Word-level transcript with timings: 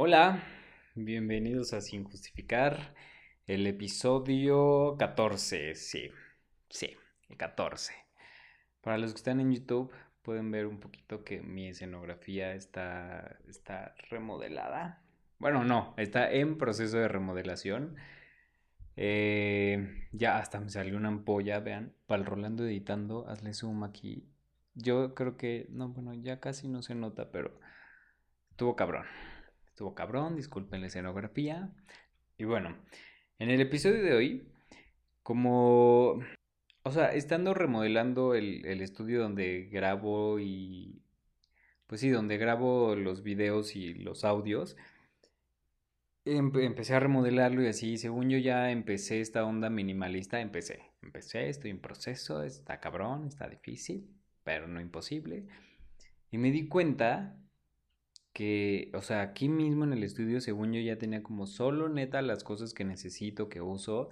Hola, 0.00 0.44
bienvenidos 0.94 1.72
a 1.72 1.80
Sin 1.80 2.04
Justificar, 2.04 2.94
el 3.48 3.66
episodio 3.66 4.94
14, 4.96 5.74
sí, 5.74 6.12
sí, 6.70 6.96
el 7.28 7.36
14. 7.36 7.94
Para 8.80 8.96
los 8.96 9.10
que 9.10 9.16
están 9.16 9.40
en 9.40 9.52
YouTube 9.52 9.90
pueden 10.22 10.52
ver 10.52 10.66
un 10.66 10.78
poquito 10.78 11.24
que 11.24 11.40
mi 11.40 11.66
escenografía 11.66 12.54
está, 12.54 13.40
está 13.48 13.96
remodelada. 14.08 15.02
Bueno, 15.40 15.64
no, 15.64 15.94
está 15.96 16.30
en 16.30 16.58
proceso 16.58 16.96
de 16.96 17.08
remodelación. 17.08 17.96
Eh, 18.94 20.06
ya 20.12 20.38
hasta 20.38 20.60
me 20.60 20.70
salió 20.70 20.96
una 20.96 21.08
ampolla, 21.08 21.58
vean, 21.58 21.92
para 22.06 22.20
el 22.20 22.26
Rolando 22.26 22.64
editando, 22.64 23.26
hazle 23.28 23.52
zoom 23.52 23.82
aquí. 23.82 24.28
Yo 24.74 25.16
creo 25.16 25.36
que, 25.36 25.66
no, 25.70 25.88
bueno, 25.88 26.14
ya 26.14 26.38
casi 26.38 26.68
no 26.68 26.82
se 26.82 26.94
nota, 26.94 27.32
pero 27.32 27.58
estuvo 28.52 28.76
cabrón. 28.76 29.04
Estuvo 29.78 29.94
cabrón, 29.94 30.34
disculpen 30.34 30.80
la 30.80 30.88
escenografía. 30.88 31.70
Y 32.36 32.42
bueno, 32.42 32.76
en 33.38 33.48
el 33.48 33.60
episodio 33.60 34.02
de 34.02 34.12
hoy, 34.12 34.48
como, 35.22 36.18
o 36.82 36.90
sea, 36.90 37.14
estando 37.14 37.54
remodelando 37.54 38.34
el, 38.34 38.66
el 38.66 38.80
estudio 38.80 39.22
donde 39.22 39.68
grabo 39.70 40.40
y, 40.40 41.00
pues 41.86 42.00
sí, 42.00 42.10
donde 42.10 42.38
grabo 42.38 42.96
los 42.96 43.22
videos 43.22 43.76
y 43.76 43.94
los 43.94 44.24
audios, 44.24 44.76
empecé 46.24 46.94
a 46.94 46.98
remodelarlo 46.98 47.62
y 47.62 47.68
así, 47.68 47.98
según 47.98 48.30
yo 48.30 48.38
ya 48.38 48.72
empecé 48.72 49.20
esta 49.20 49.44
onda 49.44 49.70
minimalista, 49.70 50.40
empecé, 50.40 50.90
empecé, 51.02 51.50
estoy 51.50 51.70
en 51.70 51.78
proceso, 51.78 52.42
está 52.42 52.80
cabrón, 52.80 53.28
está 53.28 53.48
difícil, 53.48 54.12
pero 54.42 54.66
no 54.66 54.80
imposible. 54.80 55.46
Y 56.32 56.38
me 56.38 56.50
di 56.50 56.66
cuenta 56.66 57.36
que, 58.38 58.92
o 58.94 59.02
sea, 59.02 59.22
aquí 59.22 59.48
mismo 59.48 59.82
en 59.82 59.92
el 59.92 60.04
estudio, 60.04 60.40
según 60.40 60.72
yo 60.72 60.80
ya 60.80 60.96
tenía 60.96 61.24
como 61.24 61.48
solo 61.48 61.88
neta 61.88 62.22
las 62.22 62.44
cosas 62.44 62.72
que 62.72 62.84
necesito, 62.84 63.48
que 63.48 63.60
uso, 63.60 64.10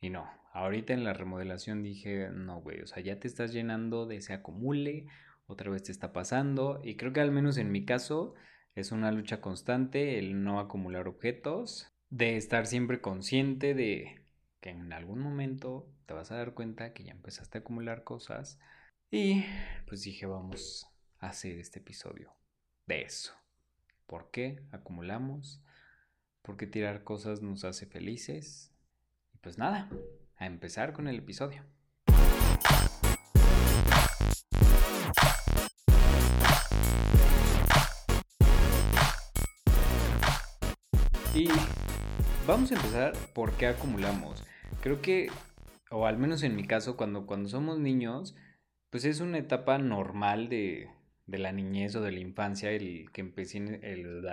y 0.00 0.10
no, 0.10 0.30
ahorita 0.52 0.92
en 0.92 1.02
la 1.02 1.14
remodelación 1.14 1.82
dije, 1.82 2.28
no, 2.30 2.60
güey, 2.60 2.80
o 2.80 2.86
sea, 2.86 3.02
ya 3.02 3.18
te 3.18 3.26
estás 3.26 3.52
llenando 3.52 4.06
de 4.06 4.18
ese 4.18 4.34
acumule, 4.34 5.08
otra 5.48 5.68
vez 5.68 5.82
te 5.82 5.90
está 5.90 6.12
pasando, 6.12 6.80
y 6.84 6.96
creo 6.96 7.12
que 7.12 7.22
al 7.22 7.32
menos 7.32 7.56
en 7.56 7.72
mi 7.72 7.84
caso, 7.84 8.34
es 8.76 8.92
una 8.92 9.10
lucha 9.10 9.40
constante 9.40 10.20
el 10.20 10.44
no 10.44 10.60
acumular 10.60 11.08
objetos, 11.08 11.92
de 12.08 12.36
estar 12.36 12.66
siempre 12.66 13.00
consciente 13.00 13.74
de 13.74 14.26
que 14.60 14.70
en 14.70 14.92
algún 14.92 15.18
momento 15.18 15.92
te 16.06 16.14
vas 16.14 16.30
a 16.30 16.36
dar 16.36 16.54
cuenta 16.54 16.92
que 16.92 17.02
ya 17.02 17.10
empezaste 17.10 17.58
a 17.58 17.62
acumular 17.62 18.04
cosas. 18.04 18.60
Y 19.10 19.44
pues 19.88 20.02
dije, 20.02 20.26
vamos 20.26 20.86
a 21.18 21.30
hacer 21.30 21.58
este 21.58 21.80
episodio 21.80 22.36
de 22.86 23.02
eso. 23.02 23.39
¿Por 24.10 24.32
qué 24.32 24.58
acumulamos? 24.72 25.62
¿Por 26.42 26.56
qué 26.56 26.66
tirar 26.66 27.04
cosas 27.04 27.42
nos 27.42 27.62
hace 27.64 27.86
felices? 27.86 28.74
Y 29.32 29.38
pues 29.38 29.56
nada, 29.56 29.88
a 30.34 30.46
empezar 30.46 30.92
con 30.92 31.06
el 31.06 31.18
episodio. 31.20 31.64
Y 41.32 41.46
vamos 42.48 42.72
a 42.72 42.74
empezar 42.74 43.12
por 43.32 43.52
qué 43.52 43.68
acumulamos. 43.68 44.42
Creo 44.82 45.00
que, 45.00 45.30
o 45.92 46.06
al 46.06 46.18
menos 46.18 46.42
en 46.42 46.56
mi 46.56 46.66
caso, 46.66 46.96
cuando, 46.96 47.26
cuando 47.26 47.48
somos 47.48 47.78
niños, 47.78 48.34
pues 48.90 49.04
es 49.04 49.20
una 49.20 49.38
etapa 49.38 49.78
normal 49.78 50.48
de, 50.48 50.90
de 51.30 51.38
la 51.38 51.52
niñez 51.52 51.94
o 51.96 52.02
de 52.02 52.12
la 52.12 52.20
infancia 52.20 52.70
el 52.70 53.10
que 53.12 53.20
empieces 53.20 53.80
el, 53.82 54.26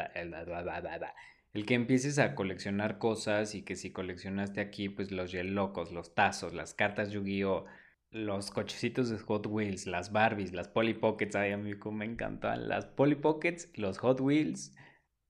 el, 1.53 1.65
que 1.65 1.73
empieces 1.75 2.19
a 2.19 2.35
coleccionar 2.35 2.97
cosas 2.97 3.55
y 3.55 3.63
que 3.63 3.75
si 3.75 3.91
coleccionaste 3.91 4.61
aquí 4.61 4.89
pues 4.89 5.11
los 5.11 5.33
locos, 5.33 5.91
los 5.91 6.15
tazos, 6.15 6.53
las 6.53 6.73
cartas 6.73 7.11
Yu-Gi-Oh, 7.11 7.65
los 8.11 8.51
cochecitos 8.51 9.09
de 9.09 9.19
Hot 9.19 9.45
Wheels, 9.47 9.85
las 9.85 10.11
Barbies, 10.11 10.53
las 10.53 10.67
Polly 10.69 10.93
Pockets, 10.93 11.35
ay 11.35 11.51
amigo, 11.51 11.91
me 11.91 12.05
encantan 12.05 12.67
las 12.67 12.85
Polly 12.85 13.15
Pockets, 13.15 13.71
los 13.75 13.97
Hot 13.99 14.21
Wheels 14.21 14.75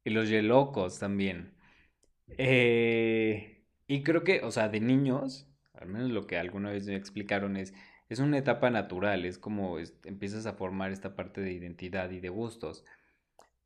y 0.03 0.11
los 0.11 0.29
Yelocos 0.29 0.99
también. 0.99 1.53
Eh, 2.37 3.65
y 3.87 4.03
creo 4.03 4.23
que, 4.23 4.41
o 4.43 4.51
sea, 4.51 4.69
de 4.69 4.79
niños, 4.79 5.47
al 5.73 5.87
menos 5.87 6.11
lo 6.11 6.27
que 6.27 6.37
alguna 6.37 6.71
vez 6.71 6.87
me 6.87 6.95
explicaron 6.95 7.57
es, 7.57 7.73
es 8.09 8.19
una 8.19 8.37
etapa 8.37 8.69
natural, 8.69 9.25
es 9.25 9.37
como 9.37 9.77
empiezas 9.79 10.45
a 10.45 10.53
formar 10.53 10.91
esta 10.91 11.15
parte 11.15 11.41
de 11.41 11.53
identidad 11.53 12.09
y 12.11 12.19
de 12.19 12.29
gustos. 12.29 12.85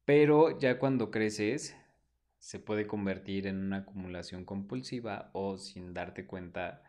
Pero 0.06 0.60
ya 0.60 0.80
cuando 0.80 1.12
creces, 1.12 1.76
se 2.40 2.60
puede 2.60 2.88
convertir 2.88 3.46
en 3.46 3.58
una 3.58 3.78
acumulación 3.78 4.46
compulsiva 4.46 5.30
o 5.34 5.58
sin 5.58 5.94
darte 5.94 6.26
cuenta, 6.26 6.84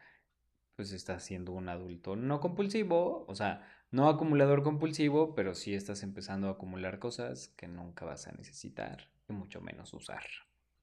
pues 0.77 0.93
estás 0.93 1.25
siendo 1.25 1.53
un 1.53 1.69
adulto 1.69 2.17
no 2.17 2.41
compulsivo, 2.41 3.27
o 3.29 3.35
sea, 3.35 3.69
no 3.91 4.09
acumulador 4.09 4.63
compulsivo, 4.63 5.35
pero 5.35 5.55
sí 5.55 5.75
estás 5.75 6.03
empezando 6.03 6.49
a 6.49 6.53
acumular 6.53 6.99
cosas 6.99 7.49
que 7.49 7.69
nunca 7.69 8.07
vas 8.07 8.27
a 8.27 8.33
necesitar 8.33 9.11
y 9.29 9.35
mucho 9.35 9.61
menos 9.61 9.93
usar. 9.93 10.25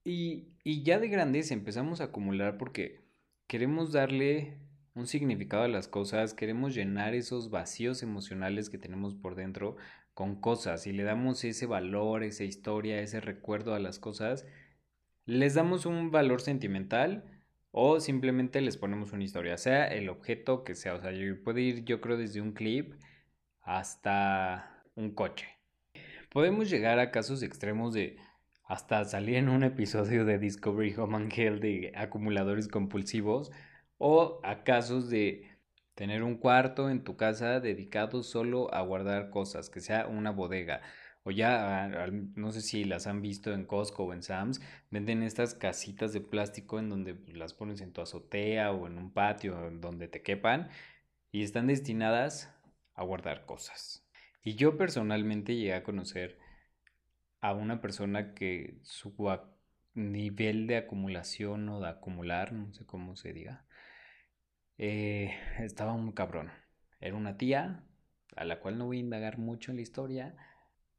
Y, 0.03 0.83
ya 0.83 0.99
de 0.99 1.09
grandes 1.09 1.51
empezamos 1.51 1.99
a 1.99 2.05
acumular 2.05 2.57
porque 2.57 3.01
queremos 3.47 3.91
darle 3.91 4.59
un 4.99 5.07
significado 5.07 5.63
a 5.63 5.69
las 5.69 5.87
cosas, 5.87 6.33
queremos 6.33 6.75
llenar 6.75 7.15
esos 7.15 7.49
vacíos 7.49 8.03
emocionales 8.03 8.69
que 8.69 8.77
tenemos 8.77 9.15
por 9.15 9.35
dentro 9.35 9.77
con 10.13 10.35
cosas 10.35 10.85
y 10.87 10.91
le 10.91 11.03
damos 11.03 11.43
ese 11.45 11.65
valor, 11.65 12.23
esa 12.23 12.43
historia, 12.43 12.99
ese 12.99 13.21
recuerdo 13.21 13.73
a 13.73 13.79
las 13.79 13.97
cosas, 13.97 14.45
les 15.25 15.53
damos 15.53 15.85
un 15.85 16.11
valor 16.11 16.41
sentimental 16.41 17.23
o 17.71 18.01
simplemente 18.01 18.59
les 18.59 18.75
ponemos 18.75 19.13
una 19.13 19.23
historia, 19.23 19.57
sea 19.57 19.87
el 19.87 20.09
objeto 20.09 20.63
que 20.65 20.75
sea, 20.75 20.95
o 20.95 21.01
sea, 21.01 21.11
yo 21.11 21.41
puedo 21.43 21.59
ir 21.59 21.85
yo 21.85 22.01
creo 22.01 22.17
desde 22.17 22.41
un 22.41 22.51
clip 22.51 22.93
hasta 23.61 24.83
un 24.95 25.11
coche. 25.11 25.47
Podemos 26.29 26.69
llegar 26.69 26.99
a 26.99 27.11
casos 27.11 27.41
extremos 27.41 27.93
de 27.93 28.17
hasta 28.65 29.05
salí 29.05 29.35
en 29.35 29.49
un 29.49 29.63
episodio 29.63 30.25
de 30.25 30.37
Discovery 30.37 30.93
Home 30.95 31.15
and 31.15 31.33
Health 31.33 31.61
de 31.61 31.93
acumuladores 31.95 32.67
compulsivos 32.67 33.51
o 33.99 34.39
a 34.43 34.63
casos 34.63 35.09
de 35.09 35.47
tener 35.93 36.23
un 36.23 36.37
cuarto 36.37 36.89
en 36.89 37.03
tu 37.03 37.17
casa 37.17 37.59
dedicado 37.59 38.23
solo 38.23 38.73
a 38.73 38.81
guardar 38.81 39.29
cosas, 39.29 39.69
que 39.69 39.81
sea 39.81 40.07
una 40.07 40.31
bodega. 40.31 40.81
O 41.23 41.31
ya, 41.31 42.07
no 42.35 42.51
sé 42.53 42.61
si 42.61 42.85
las 42.85 43.05
han 43.05 43.21
visto 43.21 43.53
en 43.53 43.65
Costco 43.65 44.05
o 44.05 44.13
en 44.13 44.23
Sam's, 44.23 44.61
venden 44.89 45.21
estas 45.21 45.53
casitas 45.53 46.13
de 46.13 46.21
plástico 46.21 46.79
en 46.79 46.89
donde 46.89 47.13
pues, 47.13 47.35
las 47.35 47.53
pones 47.53 47.81
en 47.81 47.91
tu 47.91 48.01
azotea 48.01 48.71
o 48.71 48.87
en 48.87 48.97
un 48.97 49.11
patio, 49.11 49.69
donde 49.73 50.07
te 50.07 50.23
quepan, 50.23 50.69
y 51.31 51.43
están 51.43 51.67
destinadas 51.67 52.55
a 52.95 53.03
guardar 53.03 53.45
cosas. 53.45 54.07
Y 54.43 54.55
yo 54.55 54.77
personalmente 54.77 55.55
llegué 55.55 55.73
a 55.73 55.83
conocer 55.83 56.39
a 57.41 57.53
una 57.53 57.81
persona 57.81 58.33
que 58.33 58.79
su 58.83 59.13
nivel 59.93 60.67
de 60.67 60.77
acumulación 60.77 61.67
o 61.67 61.81
de 61.81 61.89
acumular, 61.89 62.53
no 62.53 62.73
sé 62.73 62.85
cómo 62.85 63.17
se 63.17 63.33
diga, 63.33 63.65
eh, 64.79 65.35
estaba 65.59 65.93
muy 65.93 66.13
cabrón. 66.13 66.51
Era 67.01 67.15
una 67.15 67.37
tía 67.37 67.83
a 68.35 68.45
la 68.45 68.59
cual 68.59 68.77
no 68.77 68.85
voy 68.85 68.97
a 68.97 69.01
indagar 69.01 69.37
mucho 69.37 69.71
en 69.71 69.77
la 69.77 69.83
historia 69.83 70.35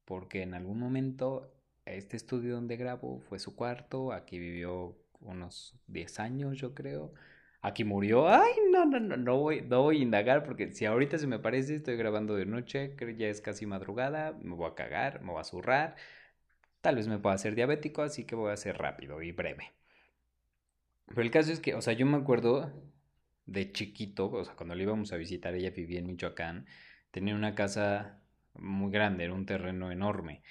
porque 0.04 0.42
en 0.42 0.54
algún 0.54 0.78
momento 0.78 1.52
este 1.86 2.16
estudio 2.16 2.54
donde 2.54 2.76
grabo 2.76 3.20
fue 3.20 3.38
su 3.38 3.56
cuarto, 3.56 4.12
aquí 4.12 4.38
vivió 4.38 4.96
unos 5.20 5.74
10 5.86 6.20
años 6.20 6.58
yo 6.58 6.74
creo. 6.74 7.12
Aquí 7.62 7.84
murió. 7.84 8.28
Ay, 8.28 8.52
no, 8.72 8.86
no, 8.86 9.00
no, 9.00 9.16
no 9.16 9.36
voy, 9.38 9.62
no 9.62 9.82
voy 9.82 9.98
a 9.98 10.02
indagar 10.02 10.44
porque 10.44 10.72
si 10.72 10.86
ahorita 10.86 11.18
se 11.18 11.26
me 11.26 11.38
parece, 11.38 11.74
estoy 11.74 11.97
grabando 11.97 12.34
de 12.34 12.47
noche, 12.47 12.94
creo 12.97 13.14
ya 13.16 13.28
es 13.28 13.41
casi 13.42 13.66
madrugada, 13.66 14.32
me 14.42 14.54
voy 14.54 14.70
a 14.70 14.74
cagar, 14.74 15.22
me 15.22 15.32
voy 15.32 15.41
a 15.41 15.44
zurrar. 15.44 15.97
Tal 16.80 16.97
vez 16.97 17.08
me 17.08 17.18
pueda 17.18 17.34
hacer 17.34 17.54
diabético, 17.54 18.02
así 18.02 18.24
que 18.24 18.34
voy 18.34 18.52
a 18.52 18.56
ser 18.56 18.78
rápido 18.78 19.22
y 19.22 19.32
breve. 19.32 19.72
Pero 21.06 21.22
el 21.22 21.30
caso 21.30 21.53
es 21.53 21.60
que, 21.60 21.74
o 21.74 21.82
sea, 21.82 21.92
yo 21.94 22.06
me 22.06 22.16
acuerdo 22.16 22.72
de 23.50 23.72
chiquito, 23.72 24.30
o 24.30 24.44
sea, 24.44 24.54
cuando 24.54 24.74
le 24.74 24.84
íbamos 24.84 25.12
a 25.12 25.16
visitar, 25.16 25.54
ella 25.54 25.70
vivía 25.70 25.98
en 25.98 26.06
Michoacán, 26.06 26.66
tenía 27.10 27.34
una 27.34 27.54
casa 27.54 28.22
muy 28.54 28.92
grande, 28.92 29.24
era 29.24 29.34
un 29.34 29.47
terreno 29.47 29.91
enorme. 29.91 30.42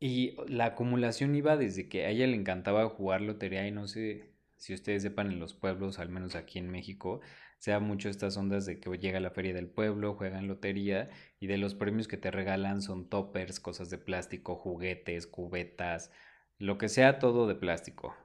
Y 0.00 0.36
la 0.48 0.66
acumulación 0.66 1.34
iba 1.34 1.56
desde 1.56 1.88
que 1.88 2.06
a 2.06 2.10
ella 2.10 2.26
le 2.26 2.36
encantaba 2.36 2.88
jugar 2.88 3.20
lotería 3.20 3.66
y 3.66 3.72
no 3.72 3.88
sé 3.88 4.32
si 4.56 4.74
ustedes 4.74 5.02
sepan 5.02 5.30
en 5.30 5.40
los 5.40 5.54
pueblos, 5.54 5.98
al 5.98 6.08
menos 6.08 6.34
aquí 6.34 6.58
en 6.58 6.70
México, 6.70 7.20
sea 7.58 7.80
mucho 7.80 8.08
estas 8.08 8.36
ondas 8.36 8.64
de 8.66 8.80
que 8.80 8.90
llega 8.98 9.20
la 9.20 9.30
feria 9.30 9.52
del 9.52 9.68
pueblo, 9.68 10.14
juegan 10.14 10.48
lotería 10.48 11.10
y 11.40 11.46
de 11.48 11.58
los 11.58 11.74
premios 11.74 12.08
que 12.08 12.16
te 12.16 12.30
regalan 12.30 12.80
son 12.82 13.08
toppers, 13.08 13.60
cosas 13.60 13.90
de 13.90 13.98
plástico, 13.98 14.56
juguetes, 14.56 15.26
cubetas, 15.26 16.10
lo 16.58 16.78
que 16.78 16.88
sea 16.88 17.18
todo 17.18 17.46
de 17.46 17.54
plástico. 17.56 18.16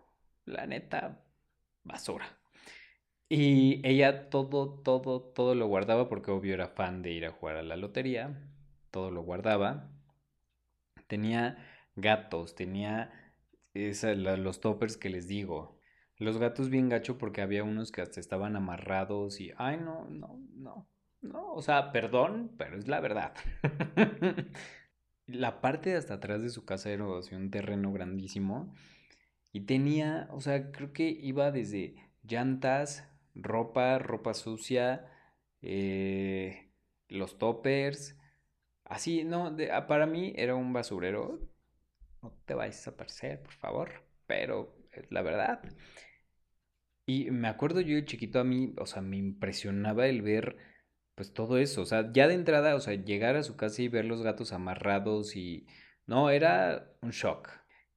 La 0.46 0.68
neta, 0.68 1.24
basura. 1.84 2.43
Y 3.30 3.82
ella 3.88 4.30
todo, 4.30 4.80
todo, 4.82 5.22
todo 5.22 5.56
lo 5.56 5.68
guardaba 5.68 6.08
porque 6.08 6.32
obvio 6.32 6.54
era 6.54 6.68
fan 6.68 7.02
de 7.02 7.12
ir 7.12 7.26
a 7.26 7.32
jugar 7.32 7.58
a 7.58 7.64
la 7.64 7.76
lotería. 7.76 8.50
Todo 8.92 9.12
lo 9.12 9.24
guardaba. 9.24 9.90
Tenía 11.08 11.58
gatos, 11.96 12.56
tenía 12.56 13.12
es 13.74 14.04
los 14.04 14.60
toppers 14.60 14.98
que 14.98 15.10
les 15.10 15.28
digo. 15.28 15.80
Los 16.18 16.38
gatos 16.38 16.70
bien 16.70 16.90
gacho 16.90 17.18
porque 17.18 17.42
había 17.42 17.64
unos 17.64 17.92
que 17.92 18.02
hasta 18.02 18.20
estaban 18.20 18.56
amarrados 18.56 19.40
y, 19.40 19.52
ay, 19.58 19.78
no, 19.78 20.08
no, 20.10 20.40
no, 20.54 20.88
no, 21.22 21.54
o 21.54 21.62
sea, 21.62 21.92
perdón, 21.92 22.52
pero 22.58 22.78
es 22.78 22.88
la 22.88 23.00
verdad. 23.02 23.34
la 25.28 25.62
parte 25.62 25.92
de 25.92 25.98
hasta 25.98 26.16
atrás 26.16 26.42
de 26.42 26.50
su 26.50 26.66
casa 26.66 26.92
era 26.92 27.06
un 27.06 27.50
terreno 27.50 27.92
grandísimo 27.92 28.74
y 29.52 29.62
tenía, 29.62 30.28
o 30.32 30.42
sea, 30.42 30.72
creo 30.72 30.94
que 30.94 31.10
iba 31.10 31.52
desde 31.52 31.96
llantas, 32.24 33.08
ropa, 33.36 34.00
ropa 34.00 34.34
sucia, 34.34 35.12
eh, 35.62 36.72
los 37.08 37.38
toppers, 37.38 38.18
así, 38.86 39.24
no, 39.24 39.56
ah, 39.72 39.88
para 39.88 40.06
mí 40.06 40.34
era 40.36 40.56
un 40.56 40.74
basurero. 40.74 41.40
No 42.22 42.32
te 42.46 42.54
vayas 42.54 42.88
a 42.88 42.92
aparecer, 42.92 43.42
por 43.44 43.54
favor, 43.54 43.92
pero 44.28 44.76
es 44.92 45.12
la 45.12 45.22
verdad. 45.22 45.62
Y 47.06 47.32
me 47.32 47.48
acuerdo 47.50 47.82
yo 47.82 48.00
chiquito 48.02 48.40
a 48.40 48.44
mí, 48.44 48.74
o 48.78 48.86
sea, 48.86 49.02
me 49.02 49.18
impresionaba 49.18 50.08
el 50.08 50.22
ver 50.22 50.58
pues 51.16 51.34
todo 51.34 51.58
eso, 51.58 51.82
o 51.82 51.86
sea, 51.86 52.12
ya 52.12 52.28
de 52.28 52.34
entrada, 52.34 52.76
o 52.76 52.80
sea, 52.80 52.96
llegar 52.96 53.36
a 53.36 53.44
su 53.44 53.56
casa 53.56 53.82
y 53.82 53.88
ver 53.88 54.06
los 54.06 54.24
gatos 54.24 54.52
amarrados 54.54 55.36
y 55.36 55.68
no, 56.08 56.30
era 56.30 56.92
un 57.02 57.12
shock. 57.12 57.50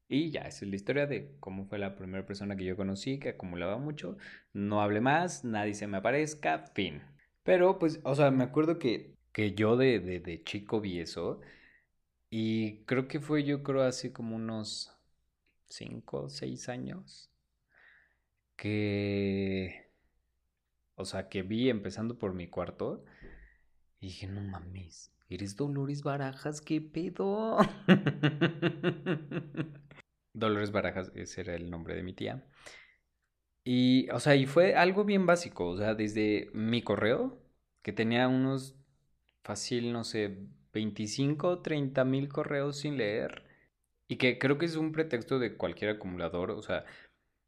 Y 0.08 0.30
ya, 0.30 0.42
esa 0.42 0.64
es 0.64 0.70
la 0.70 0.76
historia 0.76 1.06
de 1.06 1.36
cómo 1.40 1.66
fue 1.66 1.78
la 1.78 1.96
primera 1.96 2.24
persona 2.26 2.56
que 2.56 2.64
yo 2.64 2.76
conocí 2.76 3.18
que 3.18 3.30
acumulaba 3.30 3.76
mucho. 3.78 4.16
No 4.52 4.80
hable 4.82 5.00
más, 5.00 5.44
nadie 5.44 5.74
se 5.74 5.86
me 5.88 5.96
aparezca, 5.98 6.58
fin. 6.74 7.02
Pero 7.42 7.78
pues, 7.78 8.00
o 8.04 8.14
sea, 8.14 8.30
me 8.30 8.44
acuerdo 8.44 8.78
que, 8.78 9.16
que 9.32 9.54
yo 9.54 9.76
de, 9.76 9.98
de, 10.00 10.20
de 10.20 10.42
chico 10.44 10.80
vi 10.80 11.00
eso 11.00 11.40
y 12.30 12.84
creo 12.86 13.08
que 13.08 13.20
fue 13.20 13.44
yo 13.44 13.64
creo 13.64 13.84
así 13.84 14.12
como 14.12 14.36
unos 14.36 14.92
5 15.68 16.24
o 16.24 16.28
6 16.30 16.68
años 16.68 17.30
que, 18.56 19.86
o 20.94 21.04
sea, 21.04 21.28
que 21.28 21.42
vi 21.42 21.68
empezando 21.70 22.18
por 22.18 22.34
mi 22.34 22.48
cuarto 22.48 23.04
y 24.00 24.06
dije, 24.08 24.26
no 24.28 24.40
mames, 24.42 25.12
eres 25.28 25.56
Dolores 25.56 26.02
Barajas, 26.02 26.60
¿qué 26.60 26.80
pedo? 26.80 27.58
Dolores 30.36 30.70
Barajas, 30.70 31.10
ese 31.14 31.40
era 31.40 31.54
el 31.54 31.70
nombre 31.70 31.94
de 31.94 32.02
mi 32.02 32.12
tía. 32.12 32.44
Y, 33.64 34.08
o 34.10 34.20
sea, 34.20 34.36
y 34.36 34.46
fue 34.46 34.74
algo 34.76 35.04
bien 35.04 35.26
básico, 35.26 35.68
o 35.68 35.76
sea, 35.76 35.94
desde 35.94 36.50
mi 36.52 36.82
correo, 36.82 37.42
que 37.82 37.92
tenía 37.92 38.28
unos 38.28 38.76
fácil, 39.42 39.92
no 39.92 40.04
sé, 40.04 40.38
25, 40.72 41.62
30 41.62 42.04
mil 42.04 42.28
correos 42.28 42.78
sin 42.78 42.96
leer, 42.96 43.44
y 44.08 44.16
que 44.16 44.38
creo 44.38 44.58
que 44.58 44.66
es 44.66 44.76
un 44.76 44.92
pretexto 44.92 45.38
de 45.40 45.56
cualquier 45.56 45.90
acumulador, 45.92 46.52
o 46.52 46.62
sea, 46.62 46.84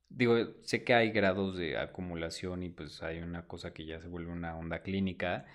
digo, 0.09 0.37
sé 0.63 0.85
que 0.85 0.95
hay 0.95 1.11
grados 1.13 1.57
de 1.57 1.79
acumulación 1.79 2.63
y 2.65 2.71
pues 2.71 3.03
hay 3.03 3.21
una 3.21 3.47
cosa 3.47 3.73
que 3.75 3.87
ya 3.87 4.01
se 4.01 4.09
vuelve 4.09 4.33
una 4.33 4.57
onda 4.57 4.83
clínica, 4.83 5.47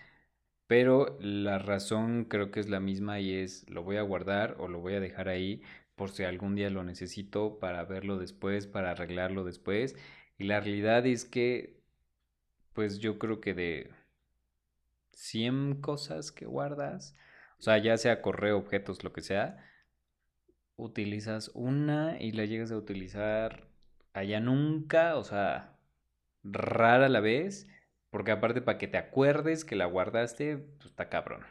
pero 0.67 1.17
la 1.21 1.59
razón 1.59 2.25
creo 2.25 2.51
que 2.51 2.59
es 2.59 2.69
la 2.69 2.79
misma 2.79 3.19
y 3.19 3.33
es 3.35 3.69
lo 3.69 3.83
voy 3.83 3.97
a 3.97 4.01
guardar 4.03 4.55
o 4.59 4.67
lo 4.67 4.79
voy 4.79 4.95
a 4.95 4.99
dejar 4.99 5.29
ahí 5.29 5.61
por 5.95 6.09
si 6.11 6.23
algún 6.23 6.55
día 6.55 6.69
lo 6.69 6.83
necesito 6.83 7.59
para 7.59 7.83
verlo 7.85 8.17
después, 8.17 8.67
para 8.67 8.91
arreglarlo 8.91 9.43
después. 9.43 9.95
Y 10.37 10.45
la 10.45 10.59
realidad 10.59 11.05
es 11.05 11.25
que, 11.25 11.81
pues 12.73 12.99
yo 12.99 13.19
creo 13.19 13.39
que 13.39 13.53
de 13.53 13.91
100 15.11 15.81
cosas 15.81 16.31
que 16.31 16.45
guardas, 16.45 17.15
o 17.59 17.61
sea, 17.61 17.77
ya 17.77 17.97
sea 17.97 18.21
correo, 18.21 18.57
objetos, 18.57 19.03
lo 19.03 19.13
que 19.13 19.21
sea, 19.21 19.63
utilizas 20.75 21.51
una 21.53 22.17
y 22.19 22.31
la 22.31 22.45
llegas 22.45 22.71
a 22.71 22.77
utilizar 22.77 23.67
allá 24.13 24.39
nunca, 24.39 25.17
o 25.17 25.23
sea, 25.23 25.77
rara 26.43 27.09
la 27.09 27.19
vez, 27.19 27.67
porque 28.09 28.31
aparte 28.31 28.61
para 28.61 28.77
que 28.77 28.87
te 28.87 28.97
acuerdes 28.97 29.65
que 29.65 29.75
la 29.75 29.85
guardaste, 29.85 30.57
pues 30.57 30.87
está 30.87 31.09
cabrón. 31.09 31.45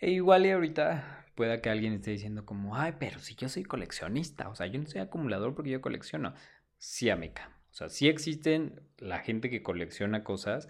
E 0.00 0.10
igual 0.10 0.46
y 0.46 0.50
ahorita 0.50 1.19
pueda 1.40 1.62
que 1.62 1.70
alguien 1.70 1.94
esté 1.94 2.10
diciendo 2.10 2.44
como, 2.44 2.76
ay, 2.76 2.96
pero 2.98 3.18
si 3.18 3.34
yo 3.34 3.48
soy 3.48 3.62
coleccionista, 3.62 4.50
o 4.50 4.54
sea, 4.54 4.66
yo 4.66 4.78
no 4.78 4.84
soy 4.84 5.00
acumulador 5.00 5.54
porque 5.54 5.70
yo 5.70 5.80
colecciono. 5.80 6.34
Sí, 6.76 7.08
amiga. 7.08 7.48
O 7.70 7.72
sea, 7.72 7.88
sí 7.88 8.10
existen 8.10 8.82
la 8.98 9.20
gente 9.20 9.48
que 9.48 9.62
colecciona 9.62 10.22
cosas, 10.22 10.68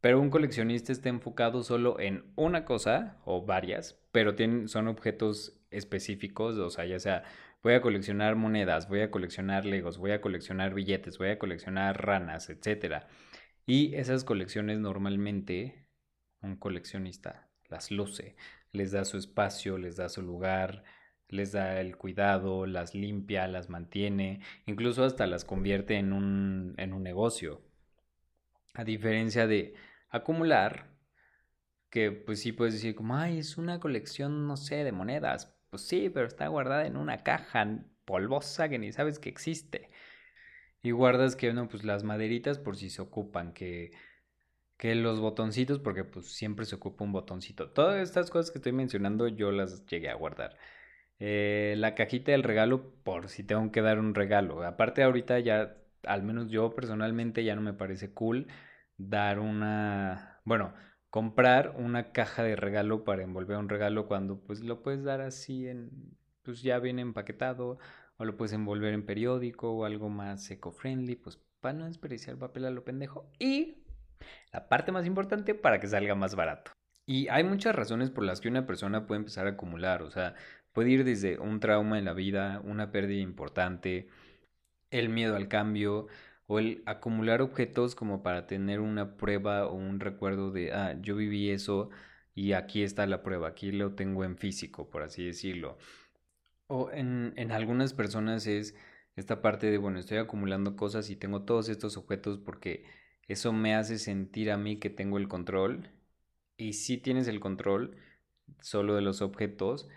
pero 0.00 0.20
un 0.20 0.30
coleccionista 0.30 0.90
está 0.90 1.10
enfocado 1.10 1.62
solo 1.62 2.00
en 2.00 2.24
una 2.34 2.64
cosa 2.64 3.18
o 3.24 3.46
varias, 3.46 4.00
pero 4.10 4.34
tienen, 4.34 4.66
son 4.66 4.88
objetos 4.88 5.60
específicos, 5.70 6.58
o 6.58 6.70
sea, 6.70 6.86
ya 6.86 6.98
sea 6.98 7.22
voy 7.62 7.74
a 7.74 7.80
coleccionar 7.80 8.34
monedas, 8.34 8.88
voy 8.88 9.02
a 9.02 9.12
coleccionar 9.12 9.64
legos, 9.64 9.96
voy 9.96 10.10
a 10.10 10.20
coleccionar 10.20 10.74
billetes, 10.74 11.18
voy 11.18 11.28
a 11.28 11.38
coleccionar 11.38 12.04
ranas, 12.04 12.50
etc. 12.50 13.04
Y 13.64 13.94
esas 13.94 14.24
colecciones 14.24 14.80
normalmente 14.80 15.86
un 16.42 16.56
coleccionista 16.56 17.49
las 17.70 17.90
luce, 17.90 18.36
les 18.72 18.92
da 18.92 19.04
su 19.04 19.16
espacio, 19.16 19.78
les 19.78 19.96
da 19.96 20.08
su 20.08 20.22
lugar, 20.22 20.84
les 21.28 21.52
da 21.52 21.80
el 21.80 21.96
cuidado, 21.96 22.66
las 22.66 22.94
limpia, 22.94 23.46
las 23.46 23.68
mantiene, 23.68 24.40
incluso 24.66 25.04
hasta 25.04 25.26
las 25.26 25.44
convierte 25.44 25.96
en 25.96 26.12
un, 26.12 26.74
en 26.76 26.92
un 26.92 27.02
negocio. 27.02 27.62
A 28.74 28.84
diferencia 28.84 29.46
de 29.46 29.74
acumular, 30.10 30.90
que 31.90 32.12
pues 32.12 32.40
sí 32.40 32.52
puedes 32.52 32.74
decir 32.74 32.94
como, 32.94 33.16
ay, 33.16 33.38
es 33.38 33.58
una 33.58 33.80
colección, 33.80 34.46
no 34.46 34.56
sé, 34.56 34.84
de 34.84 34.92
monedas. 34.92 35.56
Pues 35.70 35.82
sí, 35.82 36.10
pero 36.10 36.26
está 36.26 36.46
guardada 36.48 36.86
en 36.86 36.96
una 36.96 37.18
caja 37.18 37.66
polvosa 38.04 38.68
que 38.68 38.78
ni 38.78 38.92
sabes 38.92 39.18
que 39.18 39.28
existe. 39.28 39.90
Y 40.82 40.92
guardas 40.92 41.36
que, 41.36 41.52
no, 41.52 41.68
pues 41.68 41.84
las 41.84 42.04
maderitas 42.04 42.58
por 42.58 42.76
si 42.76 42.90
se 42.90 43.02
ocupan, 43.02 43.52
que, 43.52 43.92
que 44.80 44.94
los 44.94 45.20
botoncitos, 45.20 45.78
porque 45.78 46.04
pues 46.04 46.32
siempre 46.32 46.64
se 46.64 46.76
ocupa 46.76 47.04
un 47.04 47.12
botoncito. 47.12 47.68
Todas 47.70 48.00
estas 48.00 48.30
cosas 48.30 48.50
que 48.50 48.60
estoy 48.60 48.72
mencionando 48.72 49.28
yo 49.28 49.52
las 49.52 49.84
llegué 49.84 50.08
a 50.08 50.14
guardar. 50.14 50.56
Eh, 51.18 51.74
la 51.76 51.94
cajita 51.94 52.32
del 52.32 52.42
regalo 52.44 52.94
por 53.04 53.28
si 53.28 53.44
tengo 53.44 53.70
que 53.72 53.82
dar 53.82 53.98
un 53.98 54.14
regalo. 54.14 54.62
Aparte 54.64 55.02
ahorita 55.02 55.38
ya, 55.40 55.76
al 56.04 56.22
menos 56.22 56.48
yo 56.50 56.74
personalmente 56.74 57.44
ya 57.44 57.54
no 57.56 57.60
me 57.60 57.74
parece 57.74 58.14
cool 58.14 58.46
dar 58.96 59.38
una... 59.40 60.40
Bueno, 60.46 60.72
comprar 61.10 61.74
una 61.76 62.12
caja 62.12 62.42
de 62.42 62.56
regalo 62.56 63.04
para 63.04 63.22
envolver 63.22 63.58
un 63.58 63.68
regalo 63.68 64.08
cuando 64.08 64.40
pues 64.40 64.60
lo 64.60 64.82
puedes 64.82 65.04
dar 65.04 65.20
así 65.20 65.68
en 65.68 65.90
pues 66.42 66.62
ya 66.62 66.78
viene 66.78 67.02
empaquetado 67.02 67.78
o 68.16 68.24
lo 68.24 68.38
puedes 68.38 68.54
envolver 68.54 68.94
en 68.94 69.04
periódico 69.04 69.72
o 69.72 69.84
algo 69.84 70.08
más 70.08 70.50
eco-friendly, 70.50 71.16
pues 71.16 71.38
para 71.60 71.74
no 71.74 71.84
desperdiciar 71.84 72.38
papel 72.38 72.64
a 72.64 72.70
lo 72.70 72.82
pendejo 72.82 73.30
y 73.38 73.79
la 74.52 74.68
parte 74.68 74.92
más 74.92 75.06
importante 75.06 75.54
para 75.54 75.80
que 75.80 75.88
salga 75.88 76.14
más 76.14 76.34
barato. 76.34 76.72
Y 77.06 77.28
hay 77.28 77.44
muchas 77.44 77.74
razones 77.74 78.10
por 78.10 78.24
las 78.24 78.40
que 78.40 78.48
una 78.48 78.66
persona 78.66 79.06
puede 79.06 79.20
empezar 79.20 79.46
a 79.46 79.50
acumular, 79.50 80.02
o 80.02 80.10
sea, 80.10 80.34
puede 80.72 80.90
ir 80.90 81.04
desde 81.04 81.38
un 81.38 81.60
trauma 81.60 81.98
en 81.98 82.04
la 82.04 82.12
vida, 82.12 82.60
una 82.64 82.92
pérdida 82.92 83.20
importante, 83.20 84.08
el 84.90 85.08
miedo 85.08 85.36
al 85.36 85.48
cambio, 85.48 86.06
o 86.46 86.58
el 86.58 86.82
acumular 86.86 87.42
objetos 87.42 87.94
como 87.94 88.22
para 88.22 88.46
tener 88.46 88.80
una 88.80 89.16
prueba 89.16 89.66
o 89.66 89.74
un 89.74 90.00
recuerdo 90.00 90.50
de, 90.50 90.72
ah, 90.72 90.96
yo 91.00 91.16
viví 91.16 91.50
eso 91.50 91.90
y 92.34 92.52
aquí 92.52 92.82
está 92.82 93.06
la 93.06 93.22
prueba, 93.22 93.48
aquí 93.48 93.72
lo 93.72 93.94
tengo 93.94 94.24
en 94.24 94.36
físico, 94.36 94.90
por 94.90 95.02
así 95.02 95.24
decirlo. 95.24 95.78
O 96.66 96.90
en, 96.92 97.34
en 97.36 97.52
algunas 97.52 97.94
personas 97.94 98.46
es 98.46 98.74
esta 99.16 99.42
parte 99.42 99.70
de, 99.70 99.78
bueno, 99.78 99.98
estoy 99.98 100.18
acumulando 100.18 100.76
cosas 100.76 101.10
y 101.10 101.16
tengo 101.16 101.42
todos 101.42 101.68
estos 101.68 101.96
objetos 101.96 102.38
porque 102.38 102.84
eso 103.32 103.52
me 103.52 103.74
hace 103.76 103.98
sentir 103.98 104.50
a 104.50 104.56
mí 104.56 104.78
que 104.78 104.90
tengo 104.90 105.16
el 105.16 105.28
control. 105.28 105.88
Y 106.56 106.72
si 106.72 106.98
tienes 106.98 107.28
el 107.28 107.38
control 107.38 107.96
solo 108.60 108.96
de 108.96 109.02
los 109.02 109.22
objetos, 109.22 109.88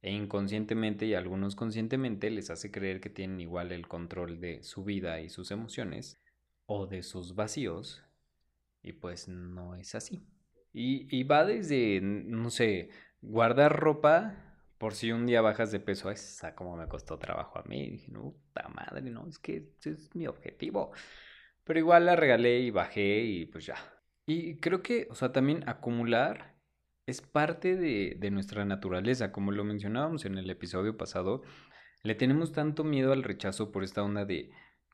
e 0.00 0.12
inconscientemente 0.12 1.06
y 1.06 1.14
algunos 1.14 1.54
conscientemente 1.54 2.30
les 2.30 2.50
hace 2.50 2.70
creer 2.70 3.00
que 3.00 3.10
tienen 3.10 3.40
igual 3.40 3.72
el 3.72 3.88
control 3.88 4.40
de 4.40 4.62
su 4.62 4.84
vida 4.84 5.20
y 5.20 5.28
sus 5.28 5.50
emociones 5.50 6.18
o 6.66 6.86
de 6.86 7.02
sus 7.02 7.34
vacíos 7.34 8.02
y 8.82 8.92
pues 8.92 9.28
no 9.28 9.74
es 9.74 9.94
así. 9.94 10.24
Y, 10.72 11.24
va 11.24 11.44
desde, 11.44 12.00
no 12.00 12.50
sé, 12.50 12.90
guardar 13.20 13.78
ropa 13.78 14.56
por 14.78 14.94
si 14.94 15.10
un 15.10 15.26
día 15.26 15.40
bajas 15.40 15.72
de 15.72 15.80
peso, 15.80 16.10
esa 16.10 16.54
como 16.54 16.76
me 16.76 16.86
costó 16.86 17.18
trabajo 17.18 17.58
a 17.58 17.64
mí. 17.64 17.82
Y 17.82 17.90
dije, 17.90 18.12
no, 18.12 18.32
puta 18.32 18.68
madre, 18.68 19.10
no, 19.10 19.26
es 19.26 19.38
que 19.38 19.72
ese 19.78 19.90
es 19.90 20.14
mi 20.14 20.26
objetivo. 20.26 20.92
Pero 21.68 21.80
igual 21.80 22.06
la 22.06 22.16
regalé 22.16 22.60
y 22.60 22.70
bajé 22.70 23.24
y 23.24 23.44
pues 23.44 23.66
ya. 23.66 23.76
Y 24.24 24.56
creo 24.56 24.82
que, 24.82 25.06
o 25.10 25.14
sea, 25.14 25.32
también 25.32 25.68
acumular 25.68 26.56
es 27.04 27.20
parte 27.20 27.76
de, 27.76 28.30
nuestra 28.30 28.64
naturaleza, 28.64 29.32
como 29.32 29.52
lo 29.52 29.64
mencionábamos 29.64 30.24
en 30.24 30.38
el 30.38 30.48
episodio 30.48 30.96
pasado, 30.96 31.42
le 32.04 32.14
tenemos 32.14 32.52
tanto 32.52 32.84
miedo 32.84 33.12
al 33.12 33.22
rechazo 33.22 33.70
por 33.70 33.84
esta 33.84 34.02
onda 34.02 34.24
de 34.24 34.50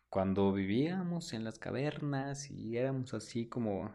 cuando 0.09 0.53
vivíamos 0.53 1.33
en 1.33 1.45
las 1.45 1.61
cavernas 1.61 2.51
y 2.51 2.77
éramos 2.77 3.15
así 3.15 3.49
como 3.49 3.93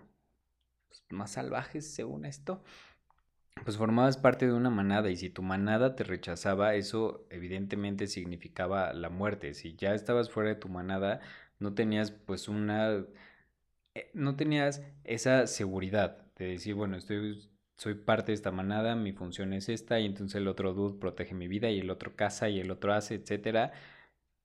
pues, 0.87 1.03
más 1.09 1.31
salvajes 1.33 1.93
según 1.93 2.23
esto, 2.23 2.63
pues 3.65 3.75
formabas 3.75 4.15
parte 4.15 4.47
de 4.47 4.53
una 4.53 4.69
manada 4.69 5.09
y 5.09 5.17
si 5.17 5.29
tu 5.29 5.41
manada 5.41 5.97
te 5.97 6.05
rechazaba, 6.05 6.75
eso 6.75 7.27
evidentemente 7.29 8.07
significaba 8.07 8.93
la 8.93 9.09
muerte. 9.09 9.53
Si 9.53 9.75
ya 9.75 9.93
estabas 9.93 10.29
fuera 10.29 10.49
de 10.49 10.55
tu 10.55 10.69
manada, 10.69 11.19
no 11.59 11.73
tenías 11.73 12.11
pues 12.11 12.47
una... 12.47 13.05
Eh, 13.95 14.11
no 14.13 14.35
tenías 14.35 14.83
esa 15.03 15.47
seguridad 15.47 16.25
de 16.35 16.45
decir, 16.45 16.75
bueno, 16.75 16.97
estoy, 16.97 17.49
soy 17.75 17.95
parte 17.95 18.31
de 18.31 18.35
esta 18.35 18.51
manada, 18.51 18.95
mi 18.95 19.13
función 19.13 19.53
es 19.53 19.69
esta 19.69 19.99
y 19.99 20.05
entonces 20.05 20.35
el 20.35 20.47
otro 20.47 20.73
dude 20.73 20.99
protege 20.99 21.33
mi 21.35 21.47
vida 21.47 21.69
y 21.69 21.79
el 21.79 21.89
otro 21.89 22.15
caza 22.15 22.49
y 22.49 22.59
el 22.59 22.71
otro 22.71 22.93
hace, 22.93 23.15
etcétera. 23.15 23.73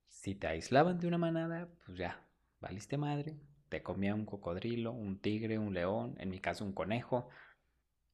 Si 0.08 0.34
te 0.34 0.46
aislaban 0.46 0.98
de 0.98 1.06
una 1.08 1.18
manada, 1.18 1.68
pues 1.84 1.98
ya, 1.98 2.26
valiste 2.60 2.96
madre, 2.96 3.36
te 3.68 3.82
comía 3.82 4.14
un 4.14 4.24
cocodrilo, 4.26 4.92
un 4.92 5.18
tigre, 5.20 5.58
un 5.58 5.74
león, 5.74 6.16
en 6.18 6.30
mi 6.30 6.40
caso 6.40 6.64
un 6.64 6.72
conejo. 6.72 7.28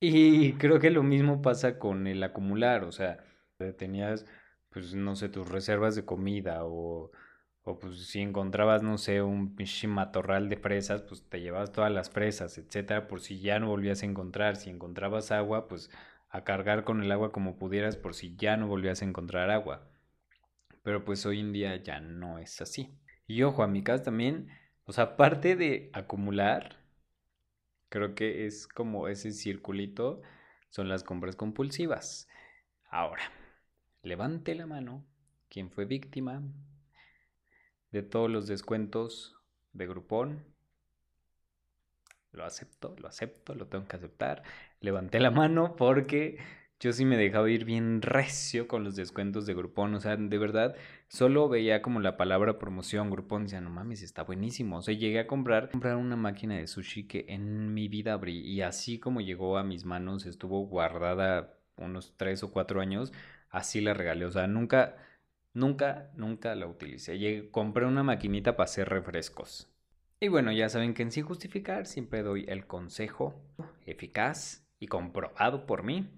Y 0.01 0.55
creo 0.55 0.81
que 0.81 0.91
lo 0.91 1.03
mismo 1.03 1.43
pasa 1.43 1.79
con 1.79 2.07
el 2.07 2.23
acumular, 2.23 2.85
o 2.85 2.93
sea, 2.93 3.23
tenías, 3.79 4.27
pues 4.71 4.95
no 4.95 5.15
sé, 5.17 5.29
tus 5.29 5.49
reservas 5.49 5.95
de 5.95 6.05
comida 6.07 6.65
o, 6.65 7.11
o 7.71 7.79
pues 7.79 8.07
si 8.07 8.21
encontrabas, 8.21 8.83
no 8.83 8.99
sé, 8.99 9.23
un 9.23 9.57
matorral 9.89 10.49
de 10.49 10.57
fresas, 10.57 11.03
pues 11.03 11.23
te 11.29 11.41
llevabas 11.41 11.73
todas 11.73 11.93
las 11.93 12.11
fresas, 12.11 12.59
etcétera, 12.59 13.07
por 13.07 13.21
si 13.21 13.41
ya 13.41 13.59
no 13.59 13.69
volvías 13.69 14.03
a 14.03 14.07
encontrar. 14.07 14.57
Si 14.57 14.71
encontrabas 14.71 15.31
agua, 15.31 15.69
pues 15.69 15.91
a 16.29 16.45
cargar 16.45 16.85
con 16.85 17.03
el 17.03 17.13
agua 17.13 17.33
como 17.33 17.57
pudieras 17.59 17.97
por 17.97 18.15
si 18.15 18.37
ya 18.37 18.57
no 18.57 18.67
volvías 18.67 19.03
a 19.03 19.05
encontrar 19.05 19.51
agua. 19.51 19.89
Pero 20.83 21.05
pues 21.05 21.25
hoy 21.27 21.41
en 21.41 21.53
día 21.53 21.77
ya 21.77 22.01
no 22.01 22.39
es 22.39 22.61
así. 22.61 22.99
Y 23.27 23.43
ojo, 23.43 23.63
amigas, 23.63 24.03
también, 24.03 24.49
o 24.85 24.93
sea, 24.93 25.05
aparte 25.05 25.55
de 25.55 25.91
acumular, 25.93 26.77
creo 27.89 28.15
que 28.15 28.47
es 28.47 28.67
como 28.67 29.09
ese 29.09 29.33
circulito, 29.33 30.23
son 30.71 30.89
las 30.89 31.05
compras 31.05 31.37
compulsivas. 31.37 32.29
Ahora, 32.91 33.23
levante 34.03 34.55
la 34.55 34.67
mano 34.67 35.05
quien 35.49 35.71
fue 35.71 35.85
víctima 35.85 36.43
de 37.93 38.03
todos 38.03 38.31
los 38.31 38.47
descuentos 38.47 39.37
de 39.73 39.87
Groupon. 39.87 40.45
Lo 42.33 42.45
acepto, 42.45 42.95
lo 42.99 43.09
acepto, 43.09 43.55
lo 43.55 43.67
tengo 43.67 43.87
que 43.89 43.97
aceptar. 43.97 44.43
Levanté 44.81 45.19
la 45.19 45.31
mano 45.31 45.75
porque 45.77 46.39
yo 46.81 46.93
sí 46.95 47.05
me 47.05 47.19
dejaba 47.19 47.51
ir 47.51 47.67
bien 47.67 48.01
recio 48.01 48.67
con 48.67 48.85
los 48.85 48.97
descuentos 48.97 49.45
de 49.47 49.55
Groupon. 49.55 49.95
O 49.95 50.01
sea, 50.01 50.17
de 50.17 50.39
verdad, 50.39 50.75
solo 51.09 51.49
veía 51.49 51.83
como 51.83 52.01
la 52.01 52.17
palabra 52.17 52.59
promoción 52.59 53.11
Groupon. 53.11 53.45
Decía, 53.45 53.61
no 53.61 53.69
mames, 53.71 54.03
está 54.03 54.23
buenísimo. 54.23 54.79
O 54.79 54.83
sea, 54.83 54.95
llegué 54.95 55.19
a 55.21 55.27
comprar, 55.27 55.71
comprar 55.71 55.97
una 55.97 56.17
máquina 56.17 56.57
de 56.57 56.67
sushi 56.67 57.07
que 57.07 57.27
en 57.29 57.75
mi 57.75 57.89
vida 57.89 58.15
abrí. 58.15 58.39
Y 58.41 58.63
así 58.63 58.99
como 58.99 59.21
llegó 59.21 59.59
a 59.59 59.65
mis 59.65 59.85
manos, 59.85 60.25
estuvo 60.25 60.67
guardada 60.67 61.55
unos 61.77 62.15
tres 62.17 62.43
o 62.43 62.51
cuatro 62.51 62.81
años. 62.81 63.13
Así 63.51 63.81
la 63.81 63.93
regalé. 63.93 64.25
O 64.25 64.31
sea, 64.31 64.47
nunca, 64.47 64.97
nunca, 65.55 66.11
nunca 66.15 66.55
la 66.55 66.67
utilicé. 66.67 67.19
Llegué, 67.19 67.51
compré 67.51 67.87
una 67.87 68.03
maquinita 68.03 68.57
para 68.57 68.65
hacer 68.65 68.89
refrescos. 68.89 69.73
Y 70.21 70.29
bueno, 70.29 70.53
ya 70.53 70.69
saben 70.69 70.95
que 70.95 71.03
en 71.03 71.13
sí 71.13 71.23
justificar 71.23 71.87
siempre 71.87 72.23
doy 72.23 72.45
el 72.49 72.67
consejo 72.67 73.43
eficaz 73.87 74.67
y 74.79 74.87
comprobado 74.87 75.67
por 75.67 75.83
mí 75.83 76.09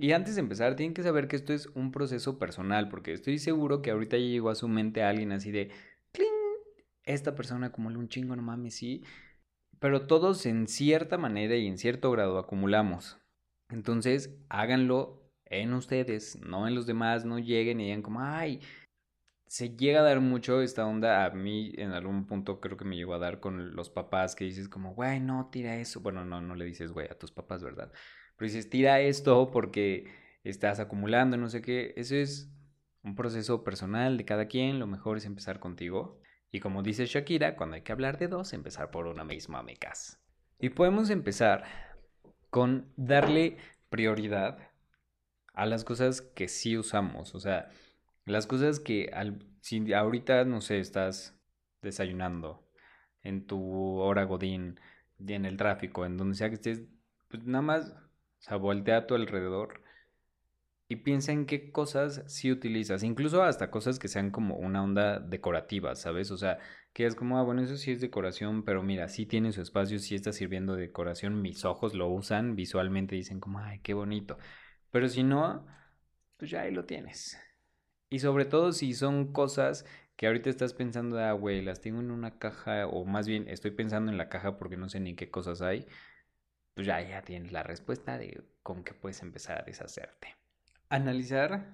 y 0.00 0.12
antes 0.12 0.36
de 0.36 0.42
empezar, 0.42 0.76
tienen 0.76 0.94
que 0.94 1.02
saber 1.02 1.26
que 1.26 1.34
esto 1.34 1.52
es 1.52 1.66
un 1.74 1.90
proceso 1.90 2.38
personal, 2.38 2.88
porque 2.88 3.12
estoy 3.12 3.38
seguro 3.38 3.82
que 3.82 3.90
ahorita 3.90 4.16
ya 4.16 4.26
llegó 4.26 4.50
a 4.50 4.54
su 4.54 4.68
mente 4.68 5.02
alguien 5.02 5.32
así 5.32 5.50
de, 5.50 5.70
¡Cling! 6.12 6.28
esta 7.02 7.34
persona 7.34 7.66
acumula 7.66 7.98
un 7.98 8.08
chingo, 8.08 8.36
no 8.36 8.42
mames, 8.42 8.76
sí. 8.76 9.02
Pero 9.80 10.06
todos 10.06 10.46
en 10.46 10.68
cierta 10.68 11.18
manera 11.18 11.56
y 11.56 11.66
en 11.66 11.78
cierto 11.78 12.12
grado 12.12 12.38
acumulamos. 12.38 13.18
Entonces, 13.70 14.38
háganlo 14.48 15.17
en 15.50 15.72
ustedes, 15.74 16.38
no 16.40 16.68
en 16.68 16.74
los 16.74 16.86
demás, 16.86 17.24
no 17.24 17.38
lleguen 17.38 17.80
y 17.80 17.84
digan 17.84 18.02
como, 18.02 18.20
ay, 18.20 18.60
se 19.48 19.70
llega 19.76 20.00
a 20.00 20.02
dar 20.02 20.20
mucho 20.20 20.60
esta 20.60 20.86
onda 20.86 21.24
a 21.24 21.30
mí 21.30 21.72
en 21.78 21.92
algún 21.92 22.26
punto 22.26 22.60
creo 22.60 22.76
que 22.76 22.84
me 22.84 22.96
llegó 22.96 23.14
a 23.14 23.18
dar 23.18 23.40
con 23.40 23.74
los 23.74 23.88
papás 23.88 24.36
que 24.36 24.44
dices 24.44 24.68
como, 24.68 24.94
güey, 24.94 25.20
no, 25.20 25.48
tira 25.50 25.76
eso. 25.76 26.00
Bueno, 26.00 26.24
no, 26.24 26.40
no 26.42 26.54
le 26.54 26.66
dices, 26.66 26.92
güey, 26.92 27.08
a 27.10 27.18
tus 27.18 27.32
papás, 27.32 27.62
¿verdad? 27.62 27.90
Pero 28.36 28.46
dices, 28.46 28.68
tira 28.68 29.00
esto 29.00 29.50
porque 29.50 30.06
estás 30.44 30.80
acumulando, 30.80 31.36
no 31.36 31.48
sé 31.48 31.62
qué. 31.62 31.94
Eso 31.96 32.14
es 32.14 32.52
un 33.02 33.14
proceso 33.14 33.64
personal 33.64 34.18
de 34.18 34.26
cada 34.26 34.46
quien. 34.46 34.78
Lo 34.78 34.86
mejor 34.86 35.16
es 35.16 35.24
empezar 35.24 35.60
contigo. 35.60 36.20
Y 36.50 36.60
como 36.60 36.82
dice 36.82 37.06
Shakira, 37.06 37.56
cuando 37.56 37.76
hay 37.76 37.82
que 37.82 37.92
hablar 37.92 38.18
de 38.18 38.28
dos, 38.28 38.52
empezar 38.52 38.90
por 38.90 39.06
una 39.06 39.24
misma, 39.24 39.60
amicas. 39.60 40.20
Y 40.58 40.70
podemos 40.70 41.08
empezar 41.10 41.64
con 42.50 42.92
darle 42.96 43.56
prioridad 43.88 44.67
a 45.58 45.66
las 45.66 45.84
cosas 45.84 46.22
que 46.22 46.48
sí 46.48 46.76
usamos. 46.78 47.34
O 47.34 47.40
sea, 47.40 47.70
las 48.24 48.46
cosas 48.46 48.80
que 48.80 49.10
al, 49.12 49.44
si 49.60 49.92
ahorita, 49.92 50.44
no 50.44 50.60
sé, 50.60 50.80
estás 50.80 51.38
desayunando 51.82 52.66
en 53.22 53.46
tu 53.46 53.98
hora 53.98 54.24
godín, 54.24 54.80
en 55.26 55.44
el 55.44 55.56
tráfico, 55.56 56.06
en 56.06 56.16
donde 56.16 56.36
sea 56.36 56.48
que 56.48 56.54
estés, 56.56 56.82
pues 57.28 57.44
nada 57.44 57.62
más 57.62 57.90
o 57.90 58.42
sea, 58.42 58.56
voltea 58.56 58.98
a 58.98 59.06
tu 59.06 59.14
alrededor 59.14 59.82
y 60.90 60.96
piensa 60.96 61.32
en 61.32 61.44
qué 61.46 61.70
cosas 61.70 62.24
sí 62.28 62.50
utilizas, 62.50 63.02
incluso 63.02 63.42
hasta 63.42 63.70
cosas 63.70 63.98
que 63.98 64.08
sean 64.08 64.30
como 64.30 64.56
una 64.56 64.82
onda 64.82 65.18
decorativa, 65.20 65.94
¿sabes? 65.96 66.30
O 66.30 66.38
sea, 66.38 66.58
que 66.94 67.04
es 67.04 67.14
como, 67.14 67.38
ah, 67.38 67.42
bueno, 67.42 67.62
eso 67.62 67.76
sí 67.76 67.90
es 67.92 68.00
decoración, 68.00 68.64
pero 68.64 68.82
mira, 68.82 69.08
sí 69.08 69.26
tiene 69.26 69.52
su 69.52 69.60
espacio, 69.60 69.98
sí 69.98 70.14
está 70.14 70.32
sirviendo 70.32 70.74
de 70.74 70.82
decoración, 70.82 71.42
mis 71.42 71.64
ojos 71.66 71.94
lo 71.94 72.08
usan, 72.08 72.56
visualmente 72.56 73.16
dicen 73.16 73.40
como, 73.40 73.58
ay, 73.58 73.80
qué 73.80 73.92
bonito. 73.92 74.38
Pero 74.90 75.08
si 75.08 75.22
no, 75.22 75.66
pues 76.36 76.50
ya 76.50 76.62
ahí 76.62 76.70
lo 76.72 76.84
tienes. 76.84 77.38
Y 78.10 78.20
sobre 78.20 78.44
todo 78.44 78.72
si 78.72 78.94
son 78.94 79.32
cosas 79.32 79.84
que 80.16 80.26
ahorita 80.26 80.50
estás 80.50 80.74
pensando, 80.74 81.18
ah, 81.20 81.32
güey, 81.32 81.62
las 81.62 81.80
tengo 81.80 82.00
en 82.00 82.10
una 82.10 82.38
caja, 82.38 82.86
o 82.86 83.04
más 83.04 83.28
bien 83.28 83.48
estoy 83.48 83.70
pensando 83.70 84.10
en 84.10 84.18
la 84.18 84.28
caja 84.28 84.58
porque 84.58 84.76
no 84.76 84.88
sé 84.88 85.00
ni 85.00 85.14
qué 85.14 85.30
cosas 85.30 85.62
hay 85.62 85.86
pues 86.78 86.86
ya, 86.86 87.00
ya 87.00 87.22
tienes 87.22 87.50
la 87.50 87.64
respuesta 87.64 88.18
de 88.18 88.40
con 88.62 88.84
qué 88.84 88.94
puedes 88.94 89.20
empezar 89.22 89.60
a 89.60 89.64
deshacerte. 89.64 90.36
Analizar, 90.88 91.72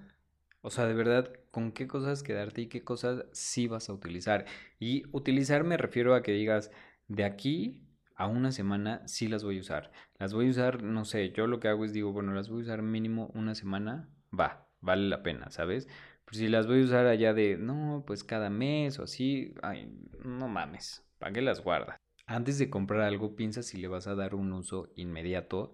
o 0.61 0.71
sea, 0.71 0.87
de 0.87 0.95
verdad, 0.95 1.31
con 1.51 1.73
qué 1.73 1.85
cosas 1.85 2.23
quedarte 2.23 2.61
y 2.61 2.69
qué 2.69 2.83
cosas 2.83 3.23
sí 3.31 3.67
vas 3.67 3.87
a 3.87 3.93
utilizar. 3.93 4.45
Y 4.79 5.03
utilizar 5.11 5.63
me 5.63 5.77
refiero 5.77 6.15
a 6.15 6.23
que 6.23 6.31
digas, 6.31 6.71
de 7.07 7.23
aquí 7.23 7.84
a 8.15 8.27
una 8.27 8.51
semana 8.51 9.07
sí 9.07 9.27
las 9.27 9.43
voy 9.43 9.57
a 9.57 9.61
usar. 9.61 9.91
Las 10.19 10.33
voy 10.33 10.47
a 10.47 10.49
usar, 10.51 10.83
no 10.83 11.05
sé, 11.05 11.31
yo 11.31 11.47
lo 11.47 11.59
que 11.59 11.67
hago 11.67 11.85
es 11.85 11.93
digo, 11.93 12.11
bueno, 12.11 12.33
las 12.33 12.49
voy 12.49 12.59
a 12.59 12.63
usar 12.63 12.81
mínimo 12.81 13.31
una 13.33 13.55
semana, 13.55 14.09
va, 14.37 14.67
vale 14.81 15.07
la 15.09 15.23
pena, 15.23 15.51
¿sabes? 15.51 15.87
Pues 16.25 16.37
si 16.37 16.47
las 16.47 16.67
voy 16.67 16.81
a 16.81 16.85
usar 16.85 17.05
allá 17.07 17.33
de, 17.33 17.57
no, 17.57 18.03
pues 18.07 18.23
cada 18.23 18.49
mes 18.49 18.99
o 18.99 19.03
así, 19.03 19.53
ay, 19.61 19.93
no 20.23 20.47
mames, 20.47 21.05
¿para 21.19 21.33
qué 21.33 21.41
las 21.41 21.61
guardas? 21.63 21.99
antes 22.27 22.57
de 22.57 22.69
comprar 22.69 23.01
algo, 23.01 23.35
piensa 23.35 23.63
si 23.63 23.77
le 23.77 23.87
vas 23.87 24.07
a 24.07 24.15
dar 24.15 24.35
un 24.35 24.51
uso 24.53 24.91
inmediato 24.95 25.73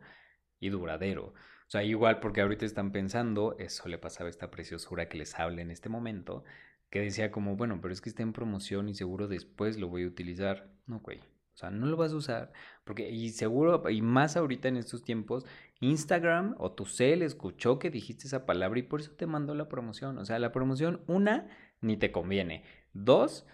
y 0.60 0.69
duradero. 0.69 1.27
O 1.27 1.71
sea, 1.71 1.83
igual 1.83 2.19
porque 2.19 2.41
ahorita 2.41 2.65
están 2.65 2.91
pensando, 2.91 3.55
eso 3.57 3.88
le 3.88 3.98
pasaba 3.98 4.27
a 4.27 4.29
esta 4.31 4.51
preciosura 4.51 5.07
que 5.07 5.17
les 5.17 5.39
habla 5.39 5.62
en 5.62 5.71
este 5.71 5.89
momento, 5.89 6.43
que 6.89 7.00
decía 7.00 7.31
como, 7.31 7.55
bueno, 7.55 7.79
pero 7.81 7.93
es 7.93 8.01
que 8.01 8.10
está 8.10 8.24
en 8.24 8.33
promoción 8.33 8.89
y 8.89 8.95
seguro 8.95 9.27
después 9.27 9.79
lo 9.79 9.88
voy 9.88 10.03
a 10.03 10.07
utilizar. 10.07 10.69
No, 10.86 11.00
güey. 11.00 11.21
O 11.62 11.63
sea, 11.63 11.70
no 11.70 11.86
lo 11.86 11.96
vas 11.96 12.12
a 12.12 12.15
usar. 12.15 12.51
Porque, 12.84 13.12
y 13.12 13.30
seguro, 13.30 13.88
y 13.89 14.01
más 14.01 14.36
ahorita 14.36 14.68
en 14.68 14.77
estos 14.77 15.03
tiempos, 15.03 15.46
Instagram 15.80 16.56
o 16.58 16.72
tu 16.72 16.86
cel 16.86 17.22
escuchó 17.22 17.77
que 17.77 17.91
dijiste 17.91 18.25
esa 18.25 18.48
palabra 18.48 18.80
y 18.80 18.84
por 18.84 19.01
eso 19.01 19.12
te 19.12 19.27
mandó 19.27 19.53
la 19.53 19.70
promoción. 19.70 20.18
O 20.18 20.25
sea, 20.25 20.39
la 20.39 20.51
promoción, 20.51 21.03
una, 21.06 21.48
ni 21.82 21.98
te 21.98 22.12
conviene. 22.12 22.63
Dos, 22.94 23.46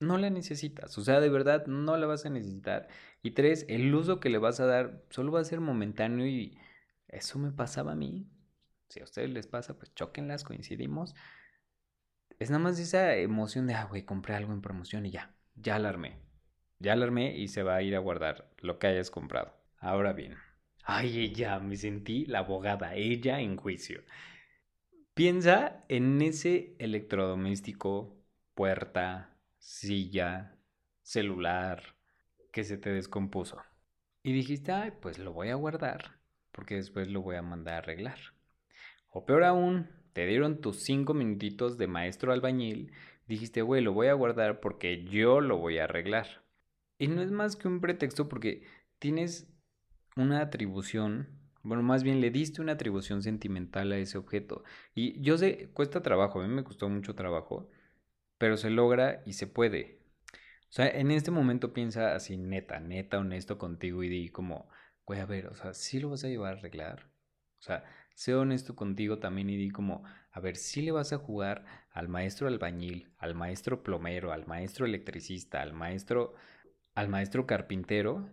no 0.00 0.18
la 0.18 0.28
necesitas. 0.28 0.98
O 0.98 1.02
sea, 1.02 1.20
de 1.20 1.28
verdad 1.28 1.66
no 1.66 1.96
la 1.96 2.06
vas 2.06 2.26
a 2.26 2.30
necesitar. 2.30 2.88
Y 3.22 3.30
tres, 3.32 3.64
el 3.68 3.94
uso 3.94 4.18
que 4.18 4.28
le 4.28 4.38
vas 4.38 4.58
a 4.58 4.66
dar 4.66 5.04
solo 5.10 5.30
va 5.30 5.40
a 5.40 5.44
ser 5.44 5.60
momentáneo 5.60 6.26
y 6.26 6.58
eso 7.06 7.38
me 7.38 7.52
pasaba 7.52 7.92
a 7.92 7.96
mí. 7.96 8.28
Si 8.88 9.00
a 9.00 9.04
ustedes 9.04 9.30
les 9.30 9.46
pasa, 9.46 9.78
pues 9.78 9.94
choquenlas, 9.94 10.42
coincidimos. 10.42 11.14
Es 12.40 12.50
nada 12.50 12.64
más 12.64 12.80
esa 12.80 13.14
emoción 13.14 13.68
de, 13.68 13.74
ah, 13.74 13.84
güey, 13.84 14.04
compré 14.04 14.34
algo 14.34 14.52
en 14.52 14.62
promoción 14.62 15.06
y 15.06 15.12
ya, 15.12 15.36
ya 15.54 15.76
alarmé. 15.76 16.31
Ya 16.82 16.94
alarmé 16.94 17.36
y 17.36 17.46
se 17.46 17.62
va 17.62 17.76
a 17.76 17.82
ir 17.82 17.94
a 17.94 18.00
guardar 18.00 18.50
lo 18.58 18.80
que 18.80 18.88
hayas 18.88 19.10
comprado. 19.10 19.54
Ahora 19.78 20.12
bien, 20.12 20.34
ay, 20.82 21.20
ella, 21.20 21.60
me 21.60 21.76
sentí 21.76 22.26
la 22.26 22.40
abogada, 22.40 22.96
ella 22.96 23.40
en 23.40 23.56
juicio. 23.56 24.02
Piensa 25.14 25.84
en 25.88 26.20
ese 26.22 26.74
electrodoméstico, 26.80 28.16
puerta, 28.56 29.38
silla, 29.58 30.58
celular, 31.02 31.94
que 32.50 32.64
se 32.64 32.78
te 32.78 32.90
descompuso. 32.90 33.62
Y 34.24 34.32
dijiste, 34.32 34.72
ay, 34.72 34.92
pues 35.00 35.20
lo 35.20 35.32
voy 35.32 35.50
a 35.50 35.54
guardar, 35.54 36.18
porque 36.50 36.74
después 36.74 37.06
lo 37.08 37.22
voy 37.22 37.36
a 37.36 37.42
mandar 37.42 37.74
a 37.74 37.78
arreglar. 37.78 38.18
O 39.08 39.24
peor 39.24 39.44
aún, 39.44 39.88
te 40.14 40.26
dieron 40.26 40.60
tus 40.60 40.82
cinco 40.82 41.14
minutitos 41.14 41.78
de 41.78 41.86
maestro 41.86 42.32
albañil, 42.32 42.90
dijiste, 43.28 43.62
güey, 43.62 43.82
lo 43.82 43.92
voy 43.92 44.08
a 44.08 44.14
guardar 44.14 44.58
porque 44.58 45.04
yo 45.04 45.40
lo 45.40 45.58
voy 45.58 45.78
a 45.78 45.84
arreglar. 45.84 46.41
Y 47.02 47.08
no 47.08 47.20
es 47.20 47.32
más 47.32 47.56
que 47.56 47.66
un 47.66 47.80
pretexto 47.80 48.28
porque 48.28 48.62
tienes 49.00 49.48
una 50.16 50.40
atribución 50.40 51.28
Bueno, 51.64 51.82
más 51.82 52.04
bien 52.04 52.20
le 52.20 52.30
diste 52.30 52.60
una 52.62 52.72
atribución 52.72 53.22
sentimental 53.24 53.90
a 53.92 53.98
ese 53.98 54.18
objeto. 54.18 54.62
Y 54.94 55.20
yo 55.20 55.36
sé, 55.38 55.70
cuesta 55.74 56.02
trabajo, 56.02 56.40
a 56.40 56.46
mí 56.46 56.54
me 56.54 56.64
costó 56.64 56.88
mucho 56.88 57.14
trabajo, 57.16 57.68
pero 58.38 58.56
se 58.56 58.70
logra 58.70 59.22
y 59.26 59.34
se 59.34 59.46
puede. 59.48 60.00
O 60.70 60.72
sea, 60.72 60.88
en 60.88 61.10
este 61.12 61.30
momento 61.32 61.72
piensa 61.74 62.14
así, 62.16 62.36
neta, 62.38 62.80
neta, 62.80 63.18
honesto 63.18 63.58
contigo 63.58 64.02
y 64.04 64.08
di 64.10 64.30
como, 64.30 64.68
güey, 65.06 65.20
a 65.20 65.26
ver, 65.26 65.48
o 65.48 65.54
sea, 65.56 65.74
¿sí 65.74 66.00
lo 66.00 66.10
vas 66.10 66.24
a 66.24 66.28
llevar 66.28 66.54
a 66.56 66.58
arreglar? 66.58 67.10
O 67.60 67.62
sea, 67.62 67.84
sé 68.14 68.34
honesto 68.34 68.74
contigo 68.76 69.18
también 69.18 69.48
y 69.50 69.56
di 69.56 69.70
como, 69.70 70.04
a 70.32 70.40
ver, 70.40 70.56
¿sí 70.56 70.82
le 70.82 70.92
vas 70.92 71.12
a 71.12 71.18
jugar 71.18 71.64
al 71.90 72.08
maestro 72.08 72.48
albañil, 72.48 73.12
al 73.18 73.34
maestro 73.34 73.82
plomero, 73.82 74.32
al 74.32 74.46
maestro 74.46 74.86
electricista, 74.86 75.62
al 75.62 75.72
maestro, 75.72 76.34
al 76.94 77.08
maestro 77.08 77.46
carpintero? 77.46 78.28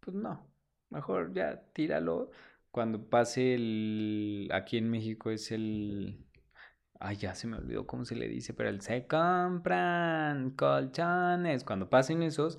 Pues 0.00 0.16
no, 0.16 0.46
mejor 0.90 1.32
ya 1.32 1.62
tíralo. 1.72 2.30
Cuando 2.70 3.08
pase 3.08 3.54
el, 3.54 4.48
aquí 4.52 4.78
en 4.78 4.90
México 4.90 5.30
es 5.30 5.52
el, 5.52 6.24
ay, 7.00 7.16
ya 7.16 7.34
se 7.34 7.46
me 7.46 7.56
olvidó 7.56 7.86
cómo 7.86 8.04
se 8.04 8.16
le 8.16 8.28
dice, 8.28 8.54
pero 8.54 8.68
el 8.68 8.80
se 8.80 9.06
compran 9.06 10.50
colchones. 10.50 11.64
Cuando 11.64 11.88
pasen 11.90 12.22
esos, 12.22 12.58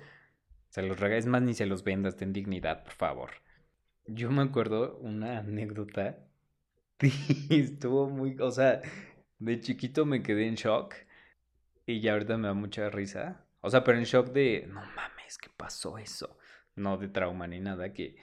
se 0.70 0.82
los 0.82 1.00
regalas 1.00 1.26
más 1.26 1.42
ni 1.42 1.54
se 1.54 1.66
los 1.66 1.84
vendas, 1.84 2.16
ten 2.16 2.32
dignidad, 2.32 2.84
por 2.84 2.92
favor. 2.92 3.30
Yo 4.06 4.30
me 4.30 4.42
acuerdo 4.42 4.98
una 4.98 5.38
anécdota. 5.38 6.18
Estuvo 7.50 8.08
muy, 8.08 8.36
o 8.40 8.50
sea, 8.50 8.80
de 9.38 9.60
chiquito 9.60 10.06
me 10.06 10.22
quedé 10.22 10.46
en 10.46 10.54
shock 10.54 10.94
y 11.86 12.00
ya 12.00 12.12
ahorita 12.12 12.36
me 12.38 12.48
da 12.48 12.54
mucha 12.54 12.88
risa. 12.90 13.44
O 13.60 13.70
sea, 13.70 13.84
pero 13.84 13.98
en 13.98 14.04
shock 14.04 14.28
de, 14.28 14.66
no 14.68 14.80
mames, 14.94 15.15
¿qué 15.38 15.48
pasó 15.56 15.98
eso? 15.98 16.38
No 16.74 16.96
de 16.98 17.08
trauma 17.08 17.46
ni 17.46 17.60
nada, 17.60 17.92
que 17.92 18.16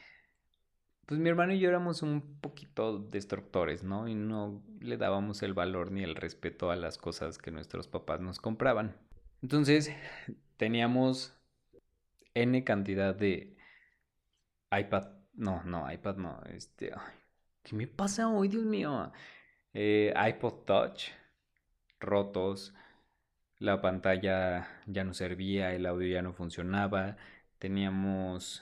pues 1.05 1.19
mi 1.19 1.29
hermano 1.29 1.53
y 1.53 1.59
yo 1.59 1.69
éramos 1.69 2.01
un 2.01 2.39
poquito 2.39 2.97
destructores, 2.97 3.83
¿no? 3.83 4.07
Y 4.07 4.15
no 4.15 4.63
le 4.79 4.97
dábamos 4.97 5.43
el 5.43 5.53
valor 5.53 5.91
ni 5.91 6.03
el 6.03 6.15
respeto 6.15 6.71
a 6.71 6.75
las 6.75 6.97
cosas 6.97 7.37
que 7.37 7.51
nuestros 7.51 7.87
papás 7.87 8.21
nos 8.21 8.39
compraban. 8.39 8.95
Entonces, 9.41 9.91
teníamos 10.57 11.37
N 12.33 12.63
cantidad 12.63 13.13
de 13.13 13.57
iPad 14.71 15.23
no, 15.33 15.63
no, 15.63 15.91
iPad 15.91 16.17
no. 16.17 16.41
Este, 16.49 16.91
¿qué 17.63 17.75
me 17.75 17.87
pasa 17.87 18.29
hoy, 18.29 18.47
Dios 18.47 18.63
mío? 18.63 19.11
Eh, 19.73 20.13
iPod 20.29 20.65
Touch, 20.65 21.09
rotos, 21.99 22.73
la 23.63 23.81
pantalla 23.81 24.67
ya 24.85 25.03
no 25.03 25.13
servía, 25.13 25.73
el 25.73 25.85
audio 25.85 26.07
ya 26.07 26.21
no 26.21 26.33
funcionaba, 26.33 27.17
teníamos... 27.59 28.61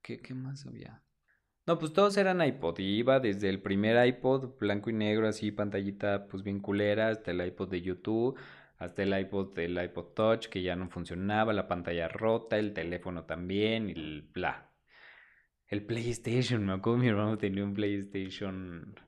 ¿Qué, 0.00 0.20
qué 0.20 0.32
más 0.32 0.64
había? 0.66 1.02
No, 1.66 1.78
pues 1.78 1.92
todos 1.92 2.16
eran 2.16 2.42
iPod 2.42 2.78
y 2.78 2.98
iba 2.98 3.20
desde 3.20 3.50
el 3.50 3.60
primer 3.60 4.06
iPod 4.06 4.56
blanco 4.58 4.88
y 4.88 4.94
negro, 4.94 5.28
así 5.28 5.52
pantallita 5.52 6.26
pues 6.28 6.42
bien 6.42 6.60
culera, 6.60 7.08
hasta 7.08 7.32
el 7.32 7.46
iPod 7.46 7.68
de 7.68 7.82
YouTube, 7.82 8.38
hasta 8.78 9.02
el 9.02 9.18
iPod 9.18 9.54
del 9.54 9.82
iPod 9.82 10.14
Touch 10.14 10.46
que 10.46 10.62
ya 10.62 10.76
no 10.76 10.88
funcionaba, 10.88 11.52
la 11.52 11.68
pantalla 11.68 12.08
rota, 12.08 12.56
el 12.58 12.72
teléfono 12.72 13.24
también 13.24 13.90
y 13.90 14.20
bla 14.32 14.68
el 15.68 15.84
PlayStation, 15.84 16.64
me 16.64 16.72
acuerdo 16.72 16.98
mi 16.98 17.08
hermano 17.08 17.36
tenía 17.36 17.62
un 17.62 17.74
PlayStation, 17.74 18.98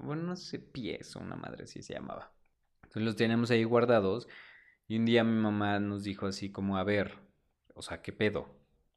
bueno, 0.00 0.22
no 0.24 0.36
sé, 0.36 0.58
pies 0.58 1.16
una 1.16 1.36
madre 1.36 1.64
así 1.64 1.82
se 1.82 1.94
llamaba. 1.94 2.34
Entonces 2.82 3.02
los 3.04 3.16
tenemos 3.16 3.50
ahí 3.50 3.64
guardados 3.64 4.28
y 4.92 4.98
un 4.98 5.06
día 5.06 5.24
mi 5.24 5.40
mamá 5.40 5.80
nos 5.80 6.04
dijo 6.04 6.26
así 6.26 6.52
como, 6.52 6.76
a 6.76 6.84
ver, 6.84 7.14
o 7.74 7.80
sea, 7.80 8.02
¿qué 8.02 8.12
pedo? 8.12 8.54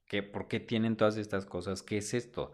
¿Qué, 0.08 0.24
¿Por 0.24 0.50
qué 0.50 0.60
tienen 0.60 0.98
todas 0.98 1.16
estas 1.16 1.46
cosas? 1.46 1.84
¿Qué 1.84 2.00
es 2.00 2.14
esto? 2.14 2.52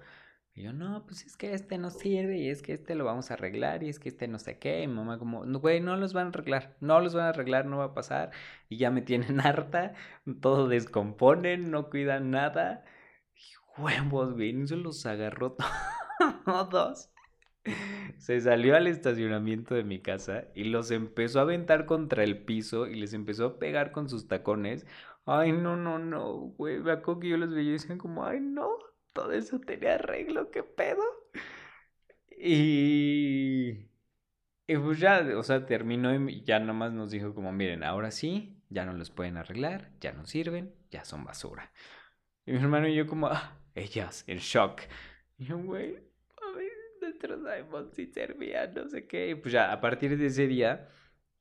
Y 0.54 0.62
yo, 0.62 0.74
no, 0.74 1.08
pues 1.08 1.26
es 1.26 1.38
que 1.38 1.56
este 1.56 1.80
no 1.80 1.90
sirve 1.90 2.38
y 2.38 2.50
es 2.50 2.62
que 2.62 2.74
este 2.74 2.94
lo 2.94 3.04
vamos 3.04 3.32
a 3.32 3.34
arreglar 3.34 3.82
y 3.82 3.90
es 3.90 3.98
que 3.98 4.10
este 4.10 4.28
no 4.28 4.38
sé 4.38 4.60
qué. 4.60 4.84
Y 4.84 4.88
mi 4.88 4.94
mamá 4.94 5.18
como, 5.18 5.44
güey, 5.60 5.80
no 5.80 5.98
los 5.98 6.14
van 6.14 6.28
a 6.28 6.30
arreglar, 6.30 6.78
no 6.82 7.00
los 7.00 7.16
van 7.16 7.26
a 7.26 7.30
arreglar, 7.30 7.66
no 7.66 7.80
va 7.80 7.86
a 7.86 7.94
pasar. 7.96 8.30
Y 8.70 8.78
ya 8.78 8.92
me 8.92 9.02
tienen 9.02 9.40
harta, 9.42 9.96
todo 10.40 10.68
descomponen, 10.68 11.72
no 11.72 11.90
cuidan 11.90 12.30
nada 12.30 12.86
huevos, 13.78 14.34
güey. 14.34 14.68
Se 14.68 14.76
los 14.76 15.04
agarró 15.08 15.58
todos. 16.46 17.11
Se 18.18 18.40
salió 18.42 18.76
al 18.76 18.88
estacionamiento 18.88 19.76
de 19.76 19.84
mi 19.84 20.00
casa 20.02 20.46
y 20.56 20.66
los 20.66 20.92
empezó 20.92 21.40
a 21.40 21.44
aventar 21.44 21.86
contra 21.86 22.24
el 22.24 22.44
piso 22.44 22.88
y 22.88 22.96
les 22.96 23.14
empezó 23.14 23.46
a 23.46 23.60
pegar 23.60 23.92
con 23.92 24.10
sus 24.10 24.28
tacones. 24.28 24.86
Ay, 25.26 25.52
no, 25.52 25.78
no, 25.78 26.00
no, 26.00 26.34
güey. 26.58 26.80
Me 26.80 26.92
acuerdo 26.92 27.20
que 27.22 27.30
yo 27.30 27.38
los 27.38 27.54
veía 27.54 27.70
y 27.70 27.74
decían 27.74 27.98
como, 27.98 28.26
ay, 28.26 28.40
no, 28.42 28.70
todo 29.14 29.32
eso 29.34 29.60
tenía 29.60 29.96
arreglo, 29.96 30.52
qué 30.52 30.64
pedo. 30.64 31.04
Y... 32.38 33.88
Y 34.68 34.78
pues 34.78 35.00
ya, 35.00 35.28
o 35.38 35.44
sea, 35.44 35.66
terminó 35.66 36.14
y 36.30 36.44
ya 36.44 36.60
nomás 36.60 36.94
nos 36.94 37.12
dijo 37.12 37.36
como, 37.36 37.52
miren, 37.52 37.84
ahora 37.84 38.10
sí, 38.10 38.62
ya 38.70 38.86
no 38.86 38.94
los 38.94 39.12
pueden 39.12 39.38
arreglar, 39.38 39.92
ya 40.00 40.14
no 40.14 40.26
sirven, 40.26 40.74
ya 40.90 41.04
son 41.04 41.26
basura. 41.26 41.74
Y 42.46 42.54
mi 42.54 42.60
hermano 42.60 42.88
y 42.88 42.96
yo 42.96 43.06
como, 43.06 43.28
ah, 43.28 43.58
ellas 43.76 44.24
en 44.28 44.38
shock. 44.38 44.82
Y 45.38 45.46
yo, 45.46 45.58
güey, 45.58 46.00
nuestros 47.28 47.46
iPhones 47.54 47.94
sí 47.94 48.08
servían, 48.08 48.74
no 48.74 48.88
sé 48.88 49.08
qué. 49.08 49.30
Y 49.30 49.36
pues 49.36 49.54
ya, 49.54 49.72
a 49.72 49.82
partir 49.82 50.18
de 50.18 50.28
ese 50.28 50.48
día, 50.48 50.90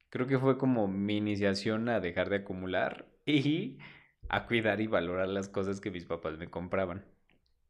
creo 0.09 0.27
que 0.27 0.39
fue 0.39 0.59
como 0.59 0.89
mi 0.89 1.17
iniciación 1.17 1.89
a 1.89 2.01
dejar 2.01 2.29
de 2.31 2.37
acumular 2.37 3.07
y 3.27 3.79
a 4.29 4.47
cuidar 4.47 4.81
y 4.81 4.87
valorar 4.87 5.29
las 5.29 5.49
cosas 5.49 5.81
que 5.81 5.91
mis 5.91 6.05
papás 6.05 6.39
me 6.39 6.51
compraban. 6.51 7.05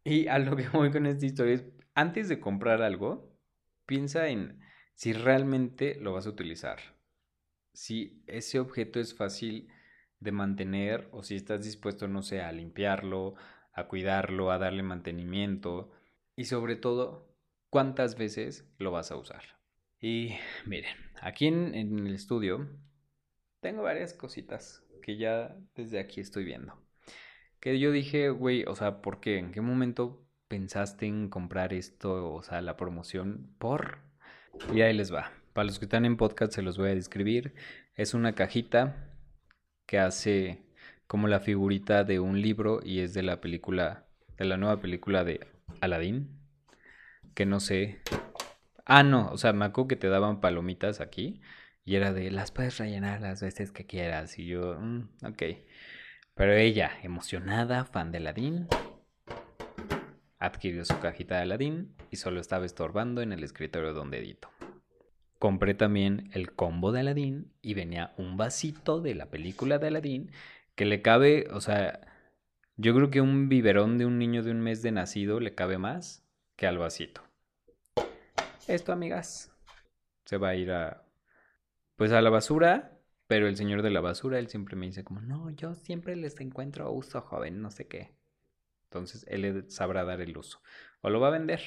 Y 0.05 0.29
a 0.29 0.39
lo 0.39 0.57
que 0.57 0.69
voy 0.69 0.91
con 0.91 1.07
esta 1.07 1.27
historia 1.27 1.55
es, 1.55 1.65
antes 1.95 2.29
de 2.29 2.41
comprar 2.41 2.83
algo, 2.83 3.37
piensa 3.87 4.29
en 4.29 4.61
si 4.95 5.13
realmente 5.13 5.97
lo 6.01 6.13
vas 6.13 6.27
a 6.27 6.31
utilizar. 6.31 6.79
Si 7.73 8.23
ese 8.27 8.59
objeto 8.59 9.01
es 9.01 9.15
fácil 9.15 9.69
de 10.19 10.33
mantener 10.33 11.09
o 11.13 11.23
si 11.23 11.37
estás 11.37 11.65
dispuesto, 11.65 12.09
no 12.09 12.23
sé, 12.23 12.43
a 12.43 12.53
limpiarlo, 12.53 13.35
a 13.73 13.89
cuidarlo, 13.89 14.51
a 14.51 14.59
darle 14.59 14.83
mantenimiento 14.83 15.91
y 16.37 16.45
sobre 16.45 16.77
todo 16.77 17.30
cuántas 17.71 18.19
veces 18.19 18.69
lo 18.79 18.91
vas 18.91 19.11
a 19.11 19.17
usar. 19.17 19.43
Y 20.01 20.35
miren, 20.67 20.97
aquí 21.21 21.47
en, 21.47 21.75
el 21.75 22.15
estudio 22.15 22.69
tengo 23.61 23.83
varias 23.83 24.13
cositas 24.13 24.83
que 25.03 25.17
ya 25.17 25.57
desde 25.75 26.01
aquí 26.01 26.21
estoy 26.21 26.45
viendo. 26.45 26.75
Que 27.61 27.79
yo 27.79 27.93
dije, 27.93 28.31
güey, 28.31 28.65
o 28.65 28.75
sea, 28.75 29.03
¿por 29.03 29.21
qué? 29.21 29.39
¿En 29.39 29.53
qué 29.53 29.61
momento 29.61 30.27
pensaste 30.49 31.07
en 31.07 31.29
comprar 31.29 31.73
esto? 31.73 32.35
O 32.35 32.43
sea, 32.43 32.61
la 32.61 32.77
promoción 32.77 33.55
por... 33.59 33.99
Y 34.75 34.81
ahí 34.81 34.95
les 34.95 35.13
va. 35.13 35.33
Para 35.53 35.67
los 35.67 35.79
que 35.79 35.85
están 35.85 36.05
en 36.05 36.17
podcast 36.17 36.53
se 36.53 36.63
los 36.63 36.79
voy 36.79 36.91
a 36.91 36.95
describir. 36.95 37.55
Es 37.95 38.15
una 38.15 38.35
cajita 38.35 39.15
que 39.87 39.99
hace 39.99 40.65
como 41.07 41.29
la 41.29 41.41
figurita 41.41 42.05
de 42.05 42.21
un 42.21 42.41
libro 42.41 42.81
y 42.83 43.01
es 43.01 43.13
de 43.15 43.23
la 43.23 43.41
película, 43.41 44.07
de 44.39 44.45
la 44.47 44.57
nueva 44.57 44.81
película 44.81 45.25
de 45.25 45.47
Aladdin, 45.81 46.40
que 47.41 47.47
no 47.47 47.59
sé. 47.59 48.03
Ah, 48.85 49.03
no, 49.03 49.31
o 49.31 49.39
sea, 49.39 49.55
me 49.55 49.65
acuerdo 49.65 49.89
que 49.89 49.97
te 49.97 50.11
daban 50.11 50.43
palomitas 50.43 51.01
aquí 51.01 51.41
y 51.87 51.95
era 51.95 52.13
de 52.13 52.31
las 52.31 52.51
puedes 52.51 52.77
rellenar 52.77 53.23
las 53.23 53.41
veces 53.41 53.73
que 53.73 53.87
quieras 53.87 54.39
y 54.39 54.45
yo, 54.45 54.79
mm, 54.79 55.09
ok. 55.25 55.43
Pero 56.35 56.53
ella, 56.53 56.91
emocionada, 57.03 57.87
fan 57.87 58.13
de 58.13 58.19
Aladdin, 58.19 58.69
adquirió 60.39 60.85
su 60.85 61.01
cajita 61.01 61.37
de 61.37 61.41
Aladdin 61.41 61.97
y 62.11 62.17
solo 62.17 62.43
estaba 62.43 62.67
estorbando 62.67 63.23
en 63.23 63.33
el 63.33 63.43
escritorio 63.43 63.95
donde 63.95 64.19
edito. 64.19 64.51
Compré 65.39 65.73
también 65.73 66.29
el 66.35 66.53
combo 66.53 66.93
de 66.93 67.01
Aladdin 67.01 67.55
y 67.63 67.73
venía 67.73 68.13
un 68.19 68.37
vasito 68.37 69.01
de 69.01 69.15
la 69.15 69.31
película 69.31 69.79
de 69.79 69.87
Aladdin 69.87 70.31
que 70.75 70.85
le 70.85 71.01
cabe, 71.01 71.47
o 71.53 71.63
sea, 71.63 72.01
yo 72.77 72.95
creo 72.95 73.09
que 73.09 73.23
un 73.23 73.49
biberón 73.49 73.97
de 73.97 74.05
un 74.05 74.19
niño 74.19 74.43
de 74.43 74.51
un 74.51 74.61
mes 74.61 74.83
de 74.83 74.93
nacido 74.93 75.41
le 75.41 75.55
cabe 75.55 75.79
más 75.79 76.27
que 76.57 76.67
al 76.67 76.77
vasito. 76.77 77.30
Esto, 78.69 78.93
amigas, 78.93 79.53
se 80.25 80.37
va 80.37 80.51
a 80.51 80.55
ir 80.55 80.71
a, 80.71 81.05
pues 81.97 82.13
a 82.13 82.21
la 82.21 82.31
basura, 82.31 82.99
pero 83.27 83.49
el 83.49 83.57
señor 83.57 83.83
de 83.83 83.91
la 83.91 84.01
basura, 84.01 84.39
él 84.39 84.49
siempre 84.49 84.77
me 84.77 84.87
dice 84.87 85.05
como, 85.05 85.21
no, 85.21 85.51
yo 85.51 85.75
siempre 85.75 86.17
les 86.17 86.41
encuentro 86.41 86.91
uso, 86.93 87.21
joven, 87.21 87.61
no 87.63 87.71
sé 87.71 87.89
qué. 87.89 88.15
Entonces, 88.85 89.25
él 89.29 89.65
sabrá 89.69 90.05
dar 90.05 90.21
el 90.21 90.37
uso. 90.37 90.61
O 91.01 91.11
lo 91.11 91.21
va 91.21 91.29
a 91.29 91.33
vender 91.33 91.61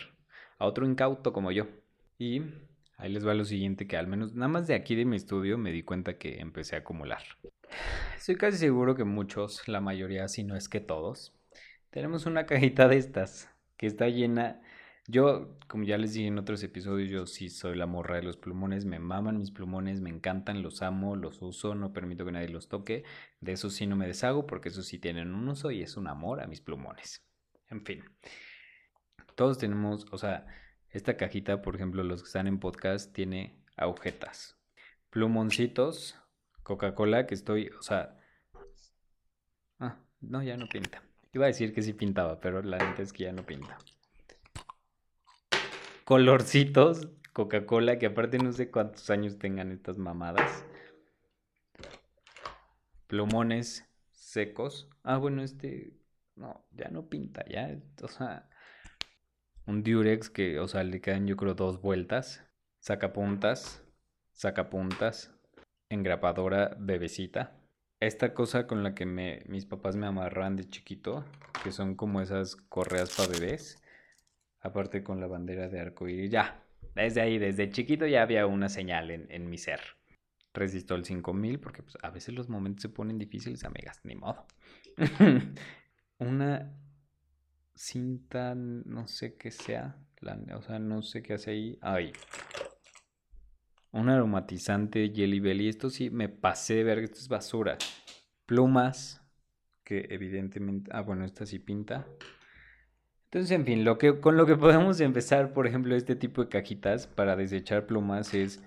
a 0.57 0.65
otro 0.65 0.85
incauto 0.85 1.33
como 1.33 1.51
yo. 1.51 1.67
Y 2.17 2.41
ahí 2.97 3.11
les 3.11 3.25
va 3.25 3.33
lo 3.33 3.45
siguiente 3.45 3.87
que 3.87 3.97
al 3.97 4.07
menos 4.07 4.33
nada 4.33 4.49
más 4.49 4.67
de 4.67 4.75
aquí 4.75 4.95
de 4.95 5.05
mi 5.05 5.15
estudio 5.15 5.57
me 5.57 5.71
di 5.71 5.83
cuenta 5.83 6.17
que 6.17 6.39
empecé 6.39 6.75
a 6.75 6.79
acumular. 6.79 7.23
Estoy 8.15 8.35
casi 8.35 8.57
seguro 8.57 8.95
que 8.95 9.03
muchos, 9.03 9.67
la 9.67 9.81
mayoría, 9.81 10.27
si 10.27 10.43
no 10.43 10.55
es 10.55 10.69
que 10.69 10.79
todos, 10.79 11.33
tenemos 11.89 12.25
una 12.25 12.45
cajita 12.45 12.87
de 12.87 12.97
estas 12.97 13.49
que 13.77 13.87
está 13.87 14.09
llena. 14.09 14.61
Yo, 15.07 15.57
como 15.67 15.83
ya 15.83 15.97
les 15.97 16.13
dije 16.13 16.27
en 16.27 16.39
otros 16.39 16.63
episodios, 16.63 17.09
yo 17.09 17.25
sí 17.25 17.49
soy 17.49 17.75
la 17.75 17.85
morra 17.85 18.15
de 18.15 18.23
los 18.23 18.37
plumones, 18.37 18.85
me 18.85 18.99
maman 18.99 19.37
mis 19.37 19.51
plumones, 19.51 19.99
me 19.99 20.09
encantan, 20.09 20.63
los 20.63 20.81
amo, 20.81 21.17
los 21.17 21.41
uso, 21.41 21.75
no 21.75 21.91
permito 21.91 22.25
que 22.25 22.31
nadie 22.31 22.47
los 22.47 22.69
toque. 22.69 23.03
De 23.41 23.51
eso 23.51 23.69
sí 23.69 23.85
no 23.85 23.97
me 23.97 24.07
deshago 24.07 24.47
porque 24.47 24.69
eso 24.69 24.81
sí 24.81 24.99
tienen 24.99 25.33
un 25.33 25.49
uso 25.49 25.71
y 25.71 25.81
es 25.81 25.97
un 25.97 26.07
amor 26.07 26.41
a 26.41 26.47
mis 26.47 26.61
plumones. 26.61 27.21
En 27.69 27.83
fin. 27.83 28.03
Todos 29.35 29.57
tenemos, 29.57 30.05
o 30.11 30.17
sea, 30.17 30.47
esta 30.89 31.17
cajita, 31.17 31.61
por 31.61 31.75
ejemplo, 31.75 32.03
los 32.03 32.21
que 32.21 32.27
están 32.27 32.47
en 32.47 32.59
podcast, 32.59 33.13
tiene 33.13 33.61
agujetas. 33.75 34.57
Plumoncitos, 35.09 36.17
Coca-Cola, 36.63 37.27
que 37.27 37.35
estoy, 37.35 37.67
o 37.77 37.81
sea... 37.81 38.19
Ah, 39.79 39.99
no, 40.21 40.41
ya 40.43 40.55
no 40.55 40.67
pinta. 40.67 41.03
Iba 41.33 41.45
a 41.45 41.47
decir 41.47 41.73
que 41.73 41.81
sí 41.81 41.91
pintaba, 41.91 42.39
pero 42.39 42.61
la 42.61 42.77
neta 42.77 43.01
es 43.01 43.11
que 43.11 43.23
ya 43.23 43.33
no 43.33 43.43
pinta. 43.45 43.77
Colorcitos, 46.05 47.07
Coca-Cola, 47.31 47.97
que 47.97 48.07
aparte 48.07 48.37
no 48.37 48.51
sé 48.51 48.69
cuántos 48.69 49.09
años 49.09 49.39
tengan 49.39 49.71
estas 49.71 49.97
mamadas. 49.97 50.65
Plumones 53.07 53.85
secos. 54.11 54.89
Ah, 55.03 55.17
bueno, 55.17 55.43
este... 55.43 55.97
No, 56.35 56.65
ya 56.71 56.89
no 56.89 57.07
pinta, 57.09 57.45
ya. 57.47 57.79
O 58.01 58.07
sea, 58.07 58.49
un 59.65 59.83
Durex 59.83 60.29
que, 60.29 60.59
o 60.59 60.67
sea, 60.67 60.83
le 60.83 60.99
quedan 60.99 61.27
yo 61.27 61.37
creo 61.37 61.53
dos 61.53 61.79
vueltas. 61.81 62.43
Sacapuntas, 62.79 63.83
sacapuntas, 64.33 65.31
engrapadora 65.89 66.75
bebecita. 66.79 67.55
Esta 67.99 68.33
cosa 68.33 68.67
con 68.67 68.83
la 68.83 68.93
que 68.93 69.05
me, 69.05 69.43
mis 69.47 69.65
papás 69.65 69.95
me 69.95 70.07
amarran 70.07 70.57
de 70.57 70.67
chiquito, 70.67 71.23
que 71.63 71.71
son 71.71 71.95
como 71.95 72.19
esas 72.19 72.57
correas 72.57 73.15
para 73.15 73.29
bebés. 73.29 73.82
Aparte 74.63 75.03
con 75.03 75.19
la 75.19 75.27
bandera 75.27 75.69
de 75.69 75.79
arco 75.79 76.07
iris. 76.07 76.31
Ya, 76.31 76.63
desde 76.95 77.21
ahí, 77.21 77.37
desde 77.37 77.69
chiquito 77.69 78.07
ya 78.07 78.23
había 78.23 78.47
una 78.47 78.69
señal 78.69 79.11
en, 79.11 79.27
en 79.29 79.49
mi 79.49 79.57
ser. 79.57 79.81
Resistol 80.53 81.03
5000 81.03 81.59
porque 81.59 81.83
pues, 81.83 81.97
a 82.01 82.09
veces 82.09 82.33
los 82.33 82.49
momentos 82.49 82.81
se 82.81 82.89
ponen 82.89 83.17
difíciles, 83.17 83.63
amigas, 83.63 83.99
ni 84.03 84.15
modo. 84.15 84.45
una 86.19 86.73
cinta, 87.75 88.55
no 88.55 89.07
sé 89.07 89.35
qué 89.35 89.51
sea, 89.51 89.97
o 90.55 90.61
sea, 90.61 90.79
no 90.79 91.01
sé 91.01 91.21
qué 91.21 91.33
hace 91.33 91.51
ahí. 91.51 91.77
Ahí. 91.81 92.13
Un 93.91 94.09
aromatizante 94.09 95.11
Jelly 95.13 95.39
Belly. 95.39 95.67
Esto 95.67 95.89
sí 95.89 96.09
me 96.09 96.29
pasé 96.29 96.75
de 96.75 96.83
ver 96.83 96.99
esto 96.99 97.19
es 97.19 97.27
basura. 97.27 97.77
Plumas, 98.45 99.21
que 99.83 100.07
evidentemente... 100.09 100.89
Ah, 100.93 101.01
bueno, 101.01 101.25
esta 101.25 101.45
sí 101.45 101.59
pinta. 101.59 102.07
Entonces, 103.33 103.49
en 103.49 103.65
fin, 103.65 103.83
lo 103.83 103.97
que, 103.97 104.19
con 104.19 104.37
lo 104.37 104.45
que 104.45 104.55
podemos 104.57 104.99
empezar, 104.99 105.53
por 105.53 105.65
ejemplo, 105.65 105.95
este 105.95 106.15
tipo 106.15 106.43
de 106.43 106.49
cajitas 106.49 107.07
para 107.07 107.35
desechar 107.35 107.87
plumas 107.87 108.35
es, 108.35 108.61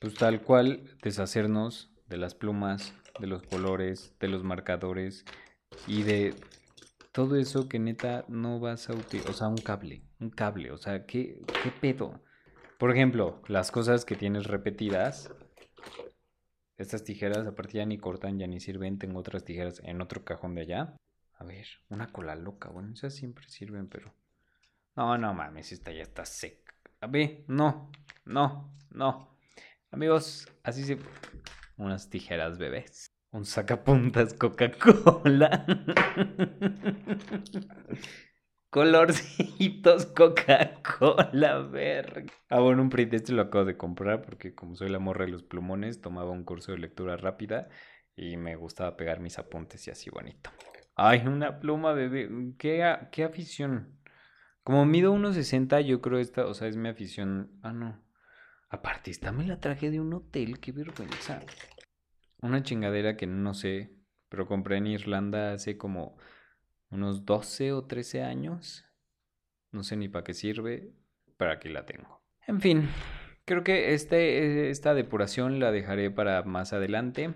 pues 0.00 0.16
tal 0.16 0.42
cual, 0.42 0.82
deshacernos 1.00 1.92
de 2.08 2.16
las 2.16 2.34
plumas, 2.34 2.92
de 3.20 3.28
los 3.28 3.44
colores, 3.44 4.12
de 4.18 4.26
los 4.26 4.42
marcadores 4.42 5.24
y 5.86 6.02
de 6.02 6.34
todo 7.12 7.36
eso 7.36 7.68
que 7.68 7.78
neta 7.78 8.24
no 8.26 8.58
vas 8.58 8.90
a 8.90 8.94
utilizar, 8.94 9.30
o 9.30 9.32
sea, 9.32 9.46
un 9.46 9.58
cable, 9.58 10.02
un 10.18 10.30
cable, 10.30 10.72
o 10.72 10.76
sea, 10.76 11.06
¿qué, 11.06 11.40
qué 11.62 11.70
pedo? 11.80 12.20
Por 12.80 12.90
ejemplo, 12.90 13.40
las 13.46 13.70
cosas 13.70 14.04
que 14.04 14.16
tienes 14.16 14.48
repetidas, 14.48 15.32
estas 16.78 17.04
tijeras 17.04 17.46
aparte 17.46 17.78
ya 17.78 17.86
ni 17.86 17.96
cortan, 17.96 18.40
ya 18.40 18.48
ni 18.48 18.58
sirven, 18.58 18.98
tengo 18.98 19.20
otras 19.20 19.44
tijeras 19.44 19.80
en 19.84 20.00
otro 20.00 20.24
cajón 20.24 20.56
de 20.56 20.62
allá. 20.62 20.96
A 21.40 21.44
ver, 21.44 21.66
una 21.88 22.12
cola 22.12 22.36
loca, 22.36 22.68
bueno, 22.68 22.92
esas 22.92 23.14
siempre 23.14 23.48
sirven, 23.48 23.88
pero... 23.88 24.14
No, 24.94 25.16
no 25.16 25.32
mames, 25.32 25.72
esta 25.72 25.90
ya 25.90 26.02
está 26.02 26.26
seca. 26.26 26.74
A 27.00 27.06
ver, 27.06 27.44
no, 27.48 27.90
no, 28.26 28.76
no. 28.90 29.38
Amigos, 29.90 30.46
así 30.62 30.84
se... 30.84 30.98
Unas 31.78 32.10
tijeras 32.10 32.58
bebés. 32.58 33.10
Un 33.30 33.46
sacapuntas 33.46 34.34
Coca-Cola. 34.34 35.64
Colorcitos 38.68 40.04
Coca-Cola, 40.06 41.60
verga. 41.60 42.34
Ah, 42.50 42.60
bueno, 42.60 42.82
un 42.82 42.90
print 42.90 43.14
este 43.14 43.32
lo 43.32 43.40
acabo 43.40 43.64
de 43.64 43.78
comprar 43.78 44.20
porque 44.20 44.54
como 44.54 44.76
soy 44.76 44.90
la 44.90 44.98
morra 44.98 45.24
de 45.24 45.30
los 45.30 45.42
plumones, 45.42 46.02
tomaba 46.02 46.32
un 46.32 46.44
curso 46.44 46.72
de 46.72 46.78
lectura 46.78 47.16
rápida 47.16 47.70
y 48.14 48.36
me 48.36 48.56
gustaba 48.56 48.98
pegar 48.98 49.20
mis 49.20 49.38
apuntes 49.38 49.88
y 49.88 49.90
así 49.90 50.10
bonito. 50.10 50.50
Ay, 51.02 51.26
una 51.26 51.60
pluma, 51.60 51.94
bebé. 51.94 52.28
¿Qué, 52.58 52.84
qué 53.10 53.24
afición? 53.24 53.98
Como 54.62 54.84
mido 54.84 55.14
1.60, 55.14 55.80
yo 55.80 56.02
creo 56.02 56.18
esta, 56.18 56.44
o 56.44 56.52
sea, 56.52 56.68
es 56.68 56.76
mi 56.76 56.90
afición. 56.90 57.58
Ah, 57.62 57.72
no. 57.72 58.04
Aparte, 58.68 59.10
esta 59.10 59.32
me 59.32 59.46
la 59.46 59.58
traje 59.60 59.90
de 59.90 59.98
un 59.98 60.12
hotel, 60.12 60.60
qué 60.60 60.72
vergüenza. 60.72 61.40
Una 62.42 62.62
chingadera 62.62 63.16
que 63.16 63.26
no 63.26 63.54
sé, 63.54 63.96
pero 64.28 64.46
compré 64.46 64.76
en 64.76 64.88
Irlanda 64.88 65.54
hace 65.54 65.78
como 65.78 66.18
unos 66.90 67.24
12 67.24 67.72
o 67.72 67.86
13 67.86 68.22
años. 68.22 68.84
No 69.72 69.84
sé 69.84 69.96
ni 69.96 70.10
para 70.10 70.24
qué 70.24 70.34
sirve, 70.34 70.92
pero 71.38 71.52
aquí 71.52 71.70
la 71.70 71.86
tengo. 71.86 72.22
En 72.46 72.60
fin, 72.60 72.90
creo 73.46 73.64
que 73.64 73.94
este, 73.94 74.68
esta 74.68 74.92
depuración 74.92 75.60
la 75.60 75.72
dejaré 75.72 76.10
para 76.10 76.42
más 76.42 76.74
adelante. 76.74 77.32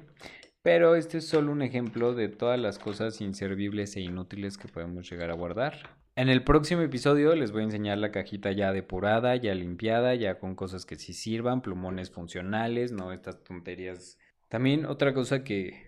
Pero 0.65 0.97
este 0.97 1.19
es 1.19 1.29
solo 1.29 1.53
un 1.53 1.61
ejemplo 1.61 2.15
de 2.15 2.31
todas 2.31 2.59
las 2.59 2.79
cosas 2.79 3.21
inservibles 3.21 3.97
e 3.97 4.01
inútiles 4.01 4.57
que 4.57 4.67
podemos 4.67 5.11
llegar 5.11 5.31
a 5.31 5.35
guardar. 5.35 5.91
En 6.17 6.31
el 6.31 6.43
próximo 6.43 6.81
episodio 6.81 7.35
les 7.35 7.53
voy 7.53 7.61
a 7.61 7.65
enseñar 7.67 7.99
la 7.99 8.11
cajita 8.11 8.51
ya 8.51 8.73
depurada, 8.73 9.37
ya 9.37 9.55
limpiada, 9.55 10.15
ya 10.15 10.39
con 10.39 10.55
cosas 10.55 10.87
que 10.87 10.97
sí 10.97 11.13
sirvan, 11.13 11.61
plumones 11.61 12.11
funcionales, 12.11 12.93
no 12.93 13.13
estas 13.13 13.45
tonterías 13.45 14.19
también 14.49 14.87
otra 14.87 15.13
cosa 15.13 15.45
que 15.45 15.83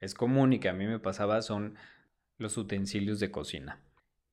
es 0.00 0.14
común 0.14 0.54
y 0.54 0.60
que 0.60 0.70
a 0.70 0.72
mí 0.72 0.86
me 0.86 0.98
pasaba 0.98 1.42
son 1.42 1.74
los 2.38 2.56
utensilios 2.56 3.20
de 3.20 3.30
cocina. 3.30 3.82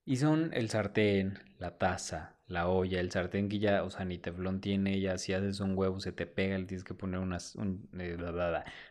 Y 0.05 0.17
son 0.17 0.51
el 0.53 0.69
sartén, 0.69 1.39
la 1.59 1.77
taza, 1.77 2.35
la 2.47 2.67
olla, 2.67 2.99
el 2.99 3.09
sartén 3.11 3.47
que 3.49 3.59
ya, 3.59 3.83
o 3.83 3.89
sea, 3.89 4.03
ni 4.05 4.17
teflón 4.17 4.59
tiene, 4.59 4.99
ya 4.99 5.17
si 5.17 5.31
haces 5.33 5.59
un 5.61 5.77
huevo 5.77 5.99
se 6.01 6.11
te 6.11 6.25
pega, 6.27 6.57
le 6.57 6.65
tienes 6.65 6.83
que 6.83 6.93
poner 6.93 7.19
unas, 7.21 7.55
un, 7.55 7.89
eh, 7.97 8.17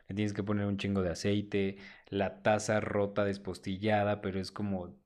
le 0.09 0.15
tienes 0.15 0.33
que 0.33 0.43
poner 0.43 0.67
un 0.67 0.79
chingo 0.79 1.03
de 1.03 1.11
aceite, 1.11 1.77
la 2.09 2.43
taza 2.43 2.81
rota, 2.81 3.25
despostillada, 3.25 4.23
pero 4.23 4.41
es 4.41 4.51
como 4.53 4.97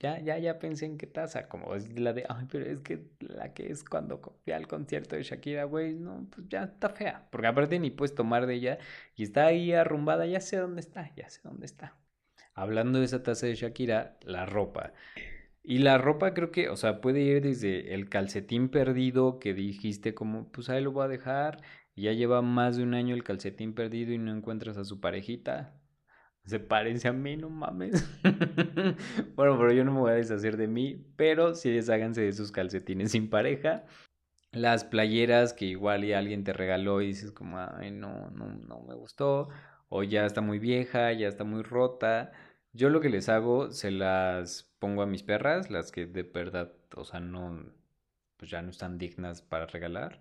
ya, 0.00 0.20
ya, 0.20 0.38
ya 0.38 0.58
pensé 0.60 0.86
en 0.86 0.96
qué 0.96 1.06
taza, 1.08 1.48
como 1.48 1.74
es 1.74 1.98
la 1.98 2.12
de, 2.12 2.24
ay, 2.28 2.46
pero 2.50 2.64
es 2.66 2.80
que 2.80 3.04
la 3.20 3.52
que 3.52 3.70
es 3.72 3.82
cuando 3.84 4.20
fui 4.44 4.52
al 4.52 4.68
concierto 4.68 5.16
de 5.16 5.24
Shakira, 5.24 5.64
güey, 5.64 5.94
no, 5.94 6.28
pues 6.30 6.48
ya 6.48 6.64
está 6.64 6.88
fea, 6.90 7.26
porque 7.30 7.48
aparte 7.48 7.78
ni 7.80 7.90
puedes 7.90 8.14
tomar 8.14 8.46
de 8.46 8.54
ella 8.54 8.78
y 9.16 9.24
está 9.24 9.46
ahí 9.46 9.72
arrumbada, 9.72 10.24
ya 10.26 10.40
sé 10.40 10.56
dónde 10.58 10.80
está, 10.80 11.12
ya 11.16 11.28
sé 11.30 11.40
dónde 11.42 11.66
está. 11.66 11.96
Hablando 12.54 12.98
de 13.00 13.06
esa 13.06 13.22
taza 13.22 13.46
de 13.46 13.54
Shakira, 13.56 14.18
la 14.22 14.46
ropa. 14.46 14.92
Y 15.62 15.78
la 15.78 15.98
ropa 15.98 16.34
creo 16.34 16.50
que, 16.50 16.68
o 16.70 16.76
sea, 16.76 17.00
puede 17.00 17.20
ir 17.20 17.42
desde 17.42 17.94
el 17.94 18.08
calcetín 18.08 18.68
perdido 18.70 19.38
que 19.38 19.54
dijiste 19.54 20.14
como, 20.14 20.50
pues 20.50 20.70
ahí 20.70 20.82
lo 20.82 20.92
voy 20.92 21.04
a 21.04 21.08
dejar, 21.08 21.62
ya 21.96 22.12
lleva 22.12 22.42
más 22.42 22.76
de 22.76 22.84
un 22.84 22.94
año 22.94 23.14
el 23.14 23.24
calcetín 23.24 23.74
perdido 23.74 24.12
y 24.12 24.18
no 24.18 24.32
encuentras 24.32 24.78
a 24.78 24.84
su 24.84 25.00
parejita, 25.00 25.78
Sepárense 26.48 27.08
a 27.08 27.12
mí, 27.12 27.36
no 27.36 27.50
mames. 27.50 28.08
bueno, 29.36 29.58
pero 29.58 29.70
yo 29.70 29.84
no 29.84 29.92
me 29.92 30.00
voy 30.00 30.12
a 30.12 30.14
deshacer 30.14 30.56
de 30.56 30.66
mí, 30.66 31.04
pero 31.14 31.54
sí 31.54 31.70
desháganse 31.70 32.22
de 32.22 32.32
sus 32.32 32.52
calcetines 32.52 33.12
sin 33.12 33.28
pareja. 33.28 33.84
Las 34.52 34.82
playeras 34.84 35.52
que 35.52 35.66
igual 35.66 36.06
y 36.06 36.14
alguien 36.14 36.44
te 36.44 36.54
regaló 36.54 37.02
y 37.02 37.08
dices 37.08 37.32
como, 37.32 37.58
ay, 37.58 37.90
no, 37.90 38.30
no, 38.30 38.46
no 38.46 38.80
me 38.80 38.94
gustó. 38.94 39.50
O 39.90 40.02
ya 40.04 40.24
está 40.24 40.40
muy 40.40 40.58
vieja, 40.58 41.12
ya 41.12 41.28
está 41.28 41.44
muy 41.44 41.62
rota. 41.62 42.32
Yo 42.72 42.88
lo 42.88 43.02
que 43.02 43.10
les 43.10 43.28
hago, 43.28 43.70
se 43.70 43.90
las 43.90 44.67
pongo 44.78 45.02
a 45.02 45.06
mis 45.06 45.22
perras, 45.22 45.70
las 45.70 45.92
que 45.92 46.06
de 46.06 46.22
verdad, 46.22 46.72
o 46.94 47.04
sea, 47.04 47.20
no, 47.20 47.64
pues 48.36 48.50
ya 48.50 48.62
no 48.62 48.70
están 48.70 48.98
dignas 48.98 49.42
para 49.42 49.66
regalar. 49.66 50.20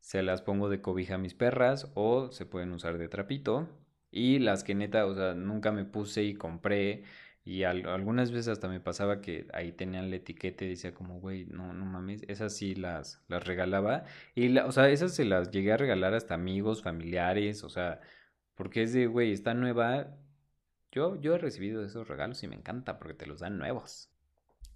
Se 0.00 0.22
las 0.22 0.42
pongo 0.42 0.68
de 0.68 0.80
cobija 0.82 1.16
a 1.16 1.18
mis 1.18 1.34
perras 1.34 1.90
o 1.94 2.30
se 2.32 2.46
pueden 2.46 2.72
usar 2.72 2.98
de 2.98 3.08
trapito. 3.08 3.68
Y 4.10 4.38
las 4.38 4.64
que 4.64 4.74
neta, 4.74 5.06
o 5.06 5.14
sea, 5.14 5.34
nunca 5.34 5.72
me 5.72 5.84
puse 5.84 6.24
y 6.24 6.34
compré. 6.34 7.04
Y 7.44 7.64
algunas 7.64 8.30
veces 8.32 8.48
hasta 8.48 8.68
me 8.68 8.80
pasaba 8.80 9.20
que 9.20 9.46
ahí 9.52 9.72
tenían 9.72 10.08
la 10.10 10.16
etiqueta 10.16 10.64
y 10.64 10.68
decía 10.70 10.94
como, 10.94 11.20
güey, 11.20 11.44
no, 11.46 11.74
no 11.74 11.84
mames, 11.84 12.22
esas 12.28 12.56
sí 12.56 12.74
las, 12.74 13.22
las 13.28 13.44
regalaba. 13.46 14.04
Y, 14.34 14.48
la, 14.48 14.66
o 14.66 14.72
sea, 14.72 14.88
esas 14.88 15.14
se 15.14 15.24
las 15.26 15.50
llegué 15.50 15.72
a 15.72 15.76
regalar 15.76 16.14
hasta 16.14 16.34
amigos, 16.34 16.82
familiares, 16.82 17.62
o 17.64 17.68
sea, 17.68 18.00
porque 18.54 18.82
es 18.82 18.92
de, 18.92 19.06
güey, 19.06 19.32
está 19.32 19.54
nueva. 19.54 20.16
Yo, 20.94 21.20
yo 21.20 21.34
he 21.34 21.38
recibido 21.38 21.84
esos 21.84 22.06
regalos 22.06 22.40
y 22.44 22.48
me 22.48 22.54
encanta 22.54 23.00
porque 23.00 23.14
te 23.14 23.26
los 23.26 23.40
dan 23.40 23.58
nuevos. 23.58 24.10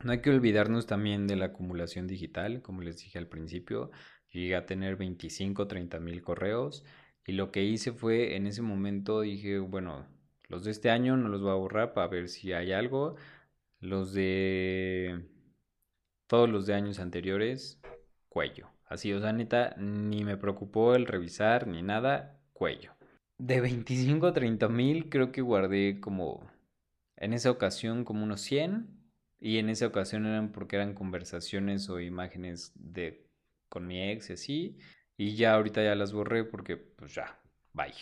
No 0.02 0.10
hay 0.10 0.20
que 0.20 0.30
olvidarnos 0.30 0.86
también 0.86 1.28
de 1.28 1.36
la 1.36 1.46
acumulación 1.46 2.08
digital, 2.08 2.60
como 2.60 2.82
les 2.82 2.98
dije 2.98 3.18
al 3.18 3.28
principio. 3.28 3.92
Llegué 4.32 4.56
a 4.56 4.66
tener 4.66 4.96
25, 4.96 5.68
30 5.68 6.00
mil 6.00 6.20
correos. 6.22 6.84
Y 7.24 7.32
lo 7.34 7.52
que 7.52 7.62
hice 7.62 7.92
fue, 7.92 8.34
en 8.34 8.48
ese 8.48 8.62
momento 8.62 9.20
dije, 9.20 9.60
bueno, 9.60 10.08
los 10.48 10.64
de 10.64 10.72
este 10.72 10.90
año 10.90 11.16
no 11.16 11.28
los 11.28 11.40
voy 11.40 11.52
a 11.52 11.54
borrar 11.54 11.92
para 11.94 12.08
ver 12.08 12.28
si 12.28 12.52
hay 12.52 12.72
algo. 12.72 13.14
Los 13.78 14.12
de... 14.12 15.24
Todos 16.26 16.50
los 16.50 16.66
de 16.66 16.74
años 16.74 16.98
anteriores, 16.98 17.80
cuello. 18.28 18.72
Así, 18.86 19.12
o 19.12 19.20
sea, 19.20 19.32
neta, 19.32 19.76
ni 19.78 20.24
me 20.24 20.36
preocupó 20.36 20.96
el 20.96 21.06
revisar 21.06 21.68
ni 21.68 21.82
nada, 21.82 22.40
cuello. 22.52 22.97
De 23.38 23.60
25 23.60 24.26
a 24.26 24.32
30 24.32 24.68
mil, 24.68 25.08
creo 25.10 25.32
que 25.32 25.40
guardé 25.42 26.00
como, 26.00 26.50
en 27.16 27.32
esa 27.32 27.50
ocasión, 27.50 28.04
como 28.04 28.24
unos 28.24 28.40
100. 28.42 28.88
Y 29.40 29.58
en 29.58 29.70
esa 29.70 29.86
ocasión 29.86 30.26
eran 30.26 30.52
porque 30.52 30.76
eran 30.76 30.94
conversaciones 30.94 31.88
o 31.90 32.00
imágenes 32.00 32.72
de 32.74 33.28
con 33.68 33.86
mi 33.86 34.10
ex 34.10 34.30
y 34.30 34.32
así. 34.34 34.78
Y 35.16 35.36
ya 35.36 35.54
ahorita 35.54 35.82
ya 35.82 35.94
las 35.94 36.12
borré 36.12 36.44
porque 36.44 36.76
pues 36.76 37.14
ya, 37.14 37.40
bye. 37.72 37.94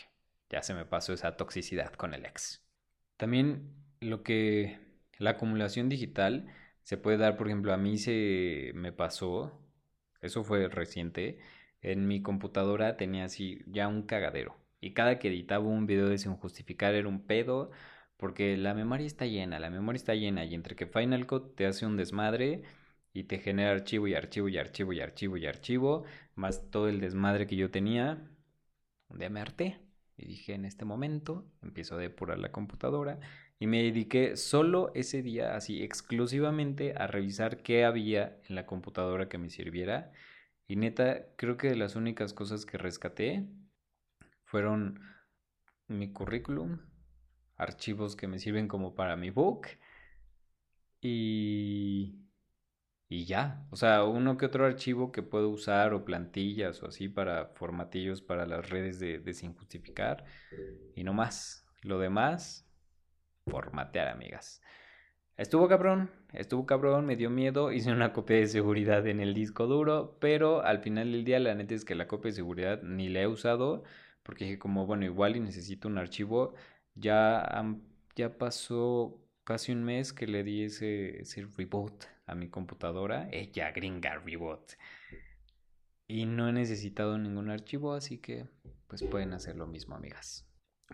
Ya 0.51 0.63
se 0.63 0.75
me 0.75 0.87
pasó 0.87 1.13
esa 1.13 1.37
toxicidad 1.37 1.93
con 1.95 2.15
el 2.15 2.25
ex. 2.25 2.65
También 3.17 3.75
lo 4.01 4.23
que 4.23 4.79
la 5.19 5.31
acumulación 5.31 5.89
digital 5.89 6.47
se 6.83 6.97
puede 6.97 7.19
dar, 7.19 7.37
por 7.37 7.49
ejemplo, 7.49 7.73
a 7.75 7.77
mí 7.79 7.99
se 7.99 8.73
me 8.75 8.93
pasó, 8.93 9.61
eso 10.23 10.45
fue 10.45 10.69
reciente, 10.69 11.39
en 11.83 12.07
mi 12.07 12.23
computadora 12.23 12.97
tenía 12.97 13.25
así 13.25 13.63
ya 13.67 13.89
un 13.89 14.03
cagadero. 14.03 14.57
Y 14.81 14.93
cada 14.95 15.19
que 15.19 15.29
editaba 15.29 15.65
un 15.67 15.87
video 15.87 16.09
de 16.09 16.19
sin 16.19 16.35
justificar 16.37 16.95
era 16.95 17.09
un 17.09 17.27
pedo, 17.27 17.71
porque 18.17 18.57
la 18.57 18.75
memoria 18.75 19.07
está 19.07 19.27
llena, 19.27 19.59
la 19.59 19.71
memoria 19.71 19.97
está 19.97 20.15
llena, 20.15 20.45
y 20.45 20.55
entre 20.55 20.77
que 20.77 20.87
Final 20.87 21.27
Cut 21.27 21.55
te 21.57 21.67
hace 21.67 21.87
un 21.87 21.97
desmadre 21.97 22.63
y 23.13 23.25
te 23.25 23.39
genera 23.39 23.73
archivo 23.73 24.07
y 24.09 24.15
archivo 24.15 24.49
y 24.49 24.59
archivo 24.59 24.93
y 24.93 25.01
archivo 25.01 25.37
y 25.37 25.47
archivo, 25.47 26.05
más 26.35 26.71
todo 26.71 26.89
el 26.89 27.01
desmadre 27.01 27.47
que 27.47 27.57
yo 27.57 27.71
tenía, 27.71 28.31
un 29.09 29.19
día 29.19 29.31
me 29.31 29.41
harté 29.41 29.81
y 30.17 30.27
dije 30.27 30.55
en 30.55 30.65
este 30.65 30.85
momento 30.85 31.47
empiezo 31.63 31.95
a 31.97 31.99
depurar 31.99 32.39
la 32.39 32.53
computadora 32.53 33.21
y 33.59 33.67
me 33.67 33.83
dediqué 33.83 34.37
solo 34.37 34.93
ese 34.95 35.23
día, 35.23 35.57
así 35.57 35.83
exclusivamente, 35.83 36.95
a 36.97 37.07
revisar 37.07 37.63
qué 37.63 37.85
había 37.85 38.39
en 38.49 38.55
la 38.55 38.67
computadora 38.67 39.29
que 39.29 39.39
me 39.39 39.49
sirviera. 39.51 40.13
Y 40.69 40.77
neta, 40.77 41.27
creo 41.37 41.57
que 41.57 41.69
de 41.69 41.77
las 41.77 41.97
únicas 41.97 42.35
cosas 42.35 42.67
que 42.67 42.77
rescaté 42.77 43.47
fueron 44.47 45.01
mi 45.87 46.13
currículum, 46.13 46.81
archivos 47.57 48.17
que 48.17 48.27
me 48.27 48.39
sirven 48.39 48.67
como 48.67 48.95
para 48.95 49.17
mi 49.17 49.31
book 49.31 49.69
y 51.01 52.27
y 53.09 53.25
ya, 53.25 53.65
o 53.71 53.77
sea, 53.77 54.03
uno 54.03 54.37
que 54.37 54.47
otro 54.47 54.67
archivo 54.67 55.13
que 55.13 55.23
puedo 55.23 55.49
usar 55.49 55.95
o 55.95 56.05
plantillas 56.05 56.83
o 56.83 56.89
así 56.89 57.09
para 57.09 57.47
formatillos 57.55 58.21
para 58.21 58.47
las 58.47 58.69
redes 58.69 58.99
de, 58.99 59.21
de 59.21 59.33
sin 59.33 59.55
justificar 59.55 60.25
y 60.97 61.05
no 61.05 61.13
más. 61.13 61.65
Lo 61.83 62.01
demás, 62.01 62.69
formatear, 63.47 64.09
amigas. 64.09 64.61
Estuvo 65.37 65.69
cabrón, 65.69 66.11
estuvo 66.33 66.67
cabrón, 66.67 67.07
me 67.07 67.15
dio 67.15 67.31
miedo, 67.31 67.71
hice 67.73 67.93
una 67.93 68.13
copia 68.13 68.39
de 68.39 68.49
seguridad 68.49 69.07
en 69.07 69.21
el 69.21 69.35
disco 69.35 69.67
duro, 69.67 70.17
pero 70.21 70.63
al 70.63 70.81
final 70.81 71.13
del 71.13 71.25
día 71.25 71.39
la 71.39 71.55
neta 71.55 71.75
es 71.75 71.85
que 71.85 71.95
la 71.95 72.09
copia 72.09 72.31
de 72.31 72.37
seguridad 72.37 72.83
ni 72.83 73.09
la 73.09 73.21
he 73.23 73.27
usado, 73.29 73.85
porque 74.27 74.45
dije 74.45 74.59
como, 74.59 74.87
bueno, 74.87 75.05
igual 75.05 75.37
y 75.37 75.41
necesito 75.41 75.87
un 75.87 75.99
archivo, 75.99 76.55
ya, 76.97 77.65
ya 78.17 78.37
pasó 78.37 79.25
casi 79.45 79.71
un 79.71 79.85
mes 79.85 80.13
que 80.13 80.27
le 80.27 80.43
di 80.43 80.65
ese, 80.65 81.21
ese 81.21 81.47
reboot 81.57 82.05
a 82.27 82.35
mi 82.35 82.49
computadora, 82.49 83.29
ella 83.31 83.71
gringa 83.71 84.19
reboot. 84.19 84.73
Y 86.09 86.27
no 86.27 86.49
he 86.49 86.53
necesitado 86.53 87.17
ningún 87.19 87.51
archivo, 87.51 87.95
así 87.95 88.19
que 88.19 88.49
pues 88.89 89.05
pueden 89.05 89.33
hacer 89.33 89.55
lo 89.55 89.69
mismo, 89.69 89.95
amigas. 89.95 90.45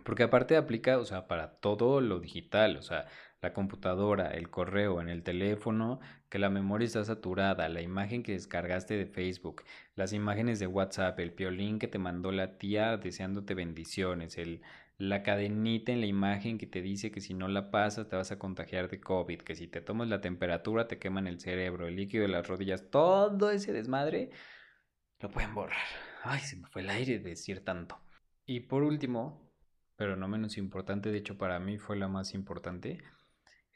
Porque 0.04 0.24
aparte 0.24 0.58
aplica, 0.58 0.98
o 0.98 1.04
sea, 1.06 1.26
para 1.26 1.58
todo 1.58 2.02
lo 2.02 2.20
digital, 2.20 2.76
o 2.76 2.82
sea, 2.82 3.06
la 3.42 3.52
computadora, 3.52 4.30
el 4.30 4.48
correo, 4.50 5.00
en 5.00 5.08
el 5.08 5.24
teléfono, 5.24 5.98
que 6.28 6.38
la 6.38 6.48
memoria 6.48 6.86
está 6.86 7.04
saturada, 7.04 7.68
la 7.68 7.82
imagen 7.82 8.22
que 8.22 8.32
descargaste 8.32 8.96
de 8.96 9.06
Facebook, 9.06 9.64
las 9.96 10.12
imágenes 10.12 10.60
de 10.60 10.68
WhatsApp, 10.68 11.18
el 11.18 11.32
piolín 11.32 11.80
que 11.80 11.88
te 11.88 11.98
mandó 11.98 12.30
la 12.30 12.56
tía 12.56 12.96
deseándote 12.96 13.54
bendiciones, 13.54 14.38
el, 14.38 14.62
la 14.96 15.24
cadenita 15.24 15.90
en 15.90 16.00
la 16.00 16.06
imagen 16.06 16.56
que 16.56 16.68
te 16.68 16.80
dice 16.80 17.10
que 17.10 17.20
si 17.20 17.34
no 17.34 17.48
la 17.48 17.72
pasas 17.72 18.08
te 18.08 18.14
vas 18.14 18.30
a 18.30 18.38
contagiar 18.38 18.88
de 18.88 19.00
COVID, 19.00 19.40
que 19.40 19.56
si 19.56 19.66
te 19.66 19.80
tomas 19.80 20.08
la 20.08 20.20
temperatura 20.20 20.86
te 20.86 21.00
queman 21.00 21.26
el 21.26 21.40
cerebro, 21.40 21.88
el 21.88 21.96
líquido 21.96 22.22
de 22.22 22.28
las 22.28 22.46
rodillas, 22.46 22.90
todo 22.90 23.50
ese 23.50 23.72
desmadre 23.72 24.30
lo 25.18 25.30
pueden 25.30 25.52
borrar. 25.52 25.78
Ay, 26.22 26.40
se 26.40 26.56
me 26.56 26.68
fue 26.68 26.82
el 26.82 26.90
aire 26.90 27.18
de 27.18 27.30
decir 27.30 27.64
tanto. 27.64 27.98
Y 28.46 28.60
por 28.60 28.84
último, 28.84 29.52
pero 29.96 30.14
no 30.14 30.28
menos 30.28 30.56
importante, 30.56 31.10
de 31.10 31.18
hecho 31.18 31.36
para 31.36 31.58
mí 31.58 31.78
fue 31.78 31.96
la 31.96 32.06
más 32.06 32.34
importante, 32.34 33.02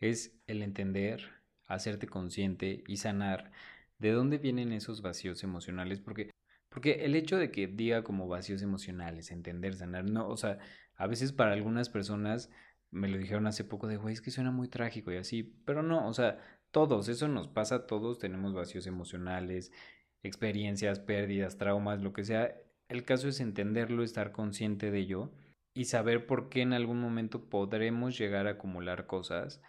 es 0.00 0.38
el 0.46 0.62
entender, 0.62 1.30
hacerte 1.66 2.06
consciente 2.06 2.85
y 2.87 2.98
sanar 2.98 3.52
de 3.98 4.12
dónde 4.12 4.38
vienen 4.38 4.72
esos 4.72 5.02
vacíos 5.02 5.42
emocionales, 5.42 6.00
porque 6.00 6.30
porque 6.76 7.06
el 7.06 7.14
hecho 7.14 7.38
de 7.38 7.50
que 7.50 7.68
diga 7.68 8.04
como 8.04 8.28
vacíos 8.28 8.61
emocionales, 8.61 9.30
entender, 9.30 9.74
sanar, 9.76 10.04
no, 10.04 10.28
o 10.28 10.37
sea, 10.37 10.59
a 10.96 11.06
veces 11.06 11.32
para 11.32 11.54
algunas 11.54 11.88
personas 11.88 12.50
me 12.90 13.09
lo 13.09 13.16
dijeron 13.16 13.46
hace 13.46 13.64
poco 13.64 13.87
de, 13.87 13.96
güey, 13.96 14.12
es 14.12 14.20
que 14.20 14.30
suena 14.30 14.50
muy 14.50 14.68
trágico 14.68 15.11
y 15.11 15.16
así, 15.16 15.42
pero 15.64 15.82
no, 15.82 16.06
o 16.06 16.12
sea, 16.12 16.38
todos, 16.70 17.09
eso 17.09 17.28
nos 17.28 17.48
pasa 17.48 17.87
todos, 17.87 18.18
tenemos 18.18 18.52
vacíos 18.52 18.87
emocionales, 18.87 19.72
experiencias, 20.22 21.00
pérdidas, 21.00 21.56
traumas, 21.56 22.02
lo 22.02 22.12
que 22.12 22.24
sea. 22.24 22.54
El 22.88 23.04
caso 23.04 23.28
es 23.28 23.40
entenderlo, 23.40 24.02
estar 24.02 24.32
consciente 24.32 24.90
de 24.90 24.98
ello 24.98 25.32
y 25.72 25.87
saber 25.87 26.26
por 26.26 26.50
qué 26.50 26.61
en 26.62 26.74
algún 26.74 27.00
momento 27.00 27.48
podremos 27.48 28.18
llegar 28.18 28.46
a 28.46 28.50
acumular 28.50 29.06
cosas, 29.06 29.62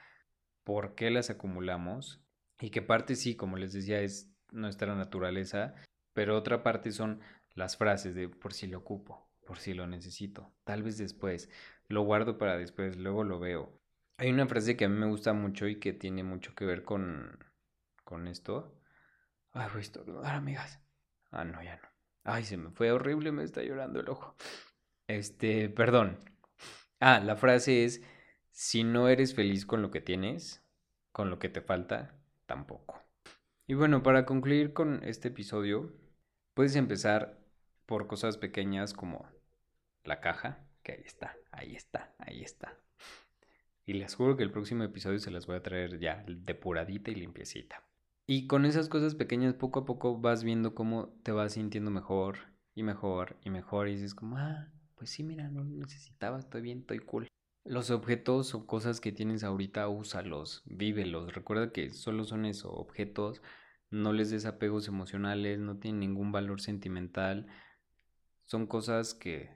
por 0.67 0.95
qué 0.95 1.09
las 1.11 1.29
acumulamos 1.29 2.21
y 2.59 2.71
qué 2.71 2.81
parte 2.81 3.15
sí, 3.15 3.37
como 3.37 3.55
les 3.55 3.71
decía, 3.71 4.01
es 4.01 4.29
nuestra 4.51 4.95
naturaleza, 4.95 5.75
pero 6.11 6.35
otra 6.35 6.61
parte 6.61 6.91
son 6.91 7.21
las 7.55 7.77
frases 7.77 8.15
de 8.15 8.27
por 8.27 8.51
si 8.51 8.67
lo 8.67 8.79
ocupo, 8.79 9.31
por 9.45 9.59
si 9.59 9.73
lo 9.73 9.87
necesito. 9.87 10.53
Tal 10.65 10.83
vez 10.83 10.97
después. 10.97 11.49
Lo 11.87 12.01
guardo 12.01 12.37
para 12.37 12.57
después, 12.57 12.97
luego 12.97 13.23
lo 13.23 13.39
veo. 13.39 13.79
Hay 14.17 14.29
una 14.29 14.45
frase 14.45 14.75
que 14.75 14.83
a 14.83 14.89
mí 14.89 14.97
me 14.97 15.07
gusta 15.07 15.31
mucho 15.31 15.69
y 15.69 15.79
que 15.79 15.93
tiene 15.93 16.25
mucho 16.25 16.53
que 16.53 16.65
ver 16.65 16.83
con, 16.83 17.39
con 18.03 18.27
esto. 18.27 18.77
Ay, 19.53 19.69
voy 19.69 19.77
a 19.77 19.81
estornudar, 19.83 20.35
amigas. 20.35 20.81
Ah, 21.31 21.45
no, 21.45 21.63
ya 21.63 21.77
no. 21.77 21.87
Ay, 22.25 22.43
se 22.43 22.57
me 22.57 22.71
fue 22.71 22.91
horrible, 22.91 23.31
me 23.31 23.45
está 23.45 23.63
llorando 23.63 24.01
el 24.01 24.09
ojo. 24.09 24.35
Este, 25.07 25.69
perdón. 25.69 26.19
Ah, 26.99 27.21
la 27.21 27.37
frase 27.37 27.85
es, 27.85 28.01
si 28.57 28.83
no 28.83 29.07
eres 29.07 29.35
feliz 29.35 29.67
con 29.67 29.83
lo 29.83 29.91
que 29.91 30.01
tienes, 30.01 30.63
con 31.11 31.29
lo 31.29 31.37
que 31.37 31.47
te 31.47 31.61
falta, 31.61 32.15
tampoco. 32.47 32.99
Y 33.67 33.75
bueno, 33.75 34.01
para 34.01 34.25
concluir 34.25 34.73
con 34.73 35.03
este 35.03 35.27
episodio, 35.27 35.93
puedes 36.55 36.75
empezar 36.75 37.37
por 37.85 38.07
cosas 38.07 38.39
pequeñas 38.39 38.95
como 38.95 39.27
la 40.03 40.21
caja, 40.21 40.65
que 40.81 40.93
ahí 40.93 41.03
está, 41.05 41.37
ahí 41.51 41.75
está, 41.75 42.15
ahí 42.17 42.41
está. 42.41 42.75
Y 43.85 43.93
les 43.93 44.15
juro 44.15 44.35
que 44.35 44.43
el 44.43 44.51
próximo 44.51 44.83
episodio 44.83 45.19
se 45.19 45.29
las 45.29 45.45
voy 45.45 45.57
a 45.57 45.61
traer 45.61 45.99
ya 45.99 46.25
depuradita 46.27 47.11
y 47.11 47.15
limpiecita. 47.15 47.83
Y 48.25 48.47
con 48.47 48.65
esas 48.65 48.89
cosas 48.89 49.13
pequeñas, 49.13 49.53
poco 49.53 49.81
a 49.81 49.85
poco 49.85 50.17
vas 50.17 50.43
viendo 50.43 50.73
cómo 50.73 51.09
te 51.21 51.31
vas 51.31 51.53
sintiendo 51.53 51.91
mejor 51.91 52.39
y 52.73 52.81
mejor 52.81 53.37
y 53.43 53.51
mejor. 53.51 53.87
Y 53.87 53.93
dices 53.93 54.15
como, 54.15 54.37
ah, 54.39 54.71
pues 54.95 55.11
sí, 55.11 55.23
mira, 55.23 55.47
no 55.47 55.63
lo 55.63 55.75
necesitaba, 55.75 56.39
estoy 56.39 56.63
bien, 56.63 56.79
estoy 56.79 56.97
cool. 56.97 57.27
Los 57.67 57.91
objetos 57.91 58.55
o 58.55 58.65
cosas 58.65 59.01
que 59.01 59.11
tienes 59.11 59.43
ahorita, 59.43 59.89
úsalos, 59.89 60.63
vívelos. 60.67 61.35
Recuerda 61.35 61.73
que 61.73 61.89
solo 61.89 62.23
son 62.23 62.45
eso, 62.45 62.71
objetos. 62.71 63.41
No 63.89 64.13
les 64.13 64.29
des 64.29 64.45
apegos 64.45 64.87
emocionales, 64.87 65.59
no 65.59 65.77
tienen 65.77 65.99
ningún 65.99 66.31
valor 66.31 66.61
sentimental. 66.61 67.47
Son 68.45 68.67
cosas 68.67 69.13
que 69.13 69.49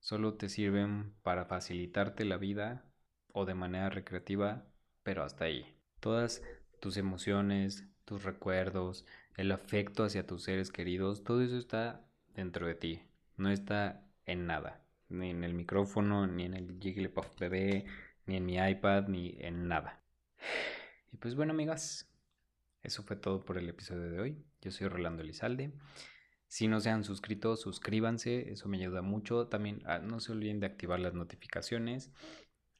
solo 0.00 0.34
te 0.34 0.50
sirven 0.50 1.14
para 1.22 1.46
facilitarte 1.46 2.26
la 2.26 2.36
vida 2.36 2.84
o 3.32 3.46
de 3.46 3.54
manera 3.54 3.88
recreativa, 3.88 4.66
pero 5.02 5.22
hasta 5.22 5.46
ahí. 5.46 5.78
Todas 6.00 6.42
tus 6.78 6.98
emociones, 6.98 7.88
tus 8.04 8.22
recuerdos, 8.22 9.06
el 9.34 9.50
afecto 9.50 10.04
hacia 10.04 10.26
tus 10.26 10.42
seres 10.42 10.70
queridos, 10.70 11.24
todo 11.24 11.40
eso 11.40 11.56
está 11.56 12.06
dentro 12.34 12.66
de 12.66 12.74
ti, 12.74 13.02
no 13.38 13.48
está 13.48 14.06
en 14.26 14.46
nada, 14.46 14.85
ni 15.08 15.30
en 15.30 15.44
el 15.44 15.54
micrófono, 15.54 16.26
ni 16.26 16.44
en 16.44 16.54
el 16.54 16.78
Jigglypuff 16.80 17.38
bebé, 17.38 17.84
ni 18.26 18.36
en 18.36 18.46
mi 18.46 18.56
iPad, 18.56 19.08
ni 19.08 19.36
en 19.40 19.68
nada. 19.68 20.02
Y 21.12 21.18
pues 21.18 21.34
bueno, 21.36 21.52
amigas, 21.52 22.10
eso 22.82 23.02
fue 23.02 23.16
todo 23.16 23.44
por 23.44 23.58
el 23.58 23.68
episodio 23.68 24.10
de 24.10 24.20
hoy. 24.20 24.44
Yo 24.60 24.70
soy 24.70 24.88
Rolando 24.88 25.22
Elizalde. 25.22 25.72
Si 26.48 26.68
no 26.68 26.80
se 26.80 26.90
han 26.90 27.04
suscrito, 27.04 27.56
suscríbanse, 27.56 28.52
eso 28.52 28.68
me 28.68 28.78
ayuda 28.78 29.02
mucho. 29.02 29.48
También 29.48 29.82
ah, 29.86 29.98
no 29.98 30.20
se 30.20 30.32
olviden 30.32 30.60
de 30.60 30.66
activar 30.66 31.00
las 31.00 31.14
notificaciones. 31.14 32.12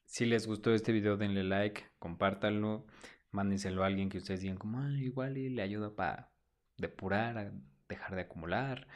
Si 0.05 0.25
les 0.25 0.47
gustó 0.47 0.73
este 0.73 0.93
video, 0.93 1.17
denle 1.17 1.43
like, 1.43 1.85
compártanlo, 1.99 2.87
mándenselo 3.33 3.83
a 3.83 3.87
alguien 3.87 4.09
que 4.09 4.19
ustedes 4.19 4.41
digan 4.41 4.59
como, 4.59 4.81
ah, 4.81 4.91
igual 4.99 5.37
y 5.39 5.51
le 5.51 5.63
ayuda 5.63 5.95
para 5.95 6.31
depurar, 6.77 7.53
dejar 7.89 8.15
de 8.15 8.23
acumular. 8.23 8.87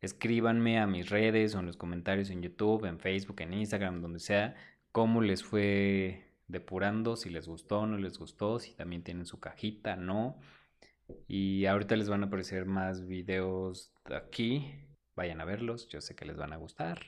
Escríbanme 0.00 0.78
a 0.78 0.86
mis 0.86 1.10
redes 1.10 1.54
o 1.54 1.60
en 1.60 1.66
los 1.66 1.76
comentarios 1.76 2.30
en 2.30 2.42
YouTube, 2.42 2.86
en 2.86 2.98
Facebook, 2.98 3.40
en 3.40 3.52
Instagram, 3.52 4.00
donde 4.00 4.18
sea, 4.18 4.56
cómo 4.92 5.20
les 5.20 5.44
fue 5.44 6.30
depurando, 6.48 7.16
si 7.16 7.30
les 7.30 7.46
gustó 7.46 7.80
o 7.80 7.86
no 7.86 7.98
les 7.98 8.18
gustó, 8.18 8.58
si 8.58 8.74
también 8.74 9.02
tienen 9.02 9.26
su 9.26 9.40
cajita, 9.40 9.96
no. 9.96 10.38
Y 11.28 11.66
ahorita 11.66 11.96
les 11.96 12.08
van 12.08 12.22
a 12.22 12.26
aparecer 12.26 12.66
más 12.66 13.06
videos 13.06 13.92
aquí. 14.04 14.74
Vayan 15.16 15.40
a 15.40 15.44
verlos, 15.44 15.88
yo 15.88 16.00
sé 16.00 16.14
que 16.14 16.24
les 16.24 16.36
van 16.36 16.52
a 16.52 16.56
gustar. 16.56 17.00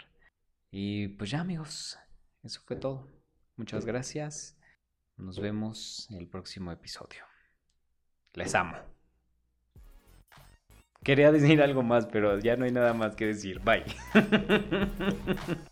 Y 0.71 1.09
pues 1.09 1.31
ya 1.31 1.41
amigos, 1.41 1.99
eso 2.43 2.61
fue 2.67 2.77
todo. 2.77 3.09
Muchas 3.57 3.85
gracias. 3.85 4.59
Nos 5.17 5.39
vemos 5.39 6.09
en 6.11 6.19
el 6.19 6.29
próximo 6.29 6.73
episodio. 6.73 7.25
Les 8.35 8.55
amo. 8.55 8.92
Quería 11.03 11.33
decir 11.33 11.61
algo 11.63 11.83
más, 11.83 12.07
pero 12.07 12.39
ya 12.39 12.57
no 12.57 12.65
hay 12.65 12.73
nada 12.73 12.95
más 12.95 13.17
que 13.17 13.27
decir. 13.27 13.61
Bye. 13.61 13.85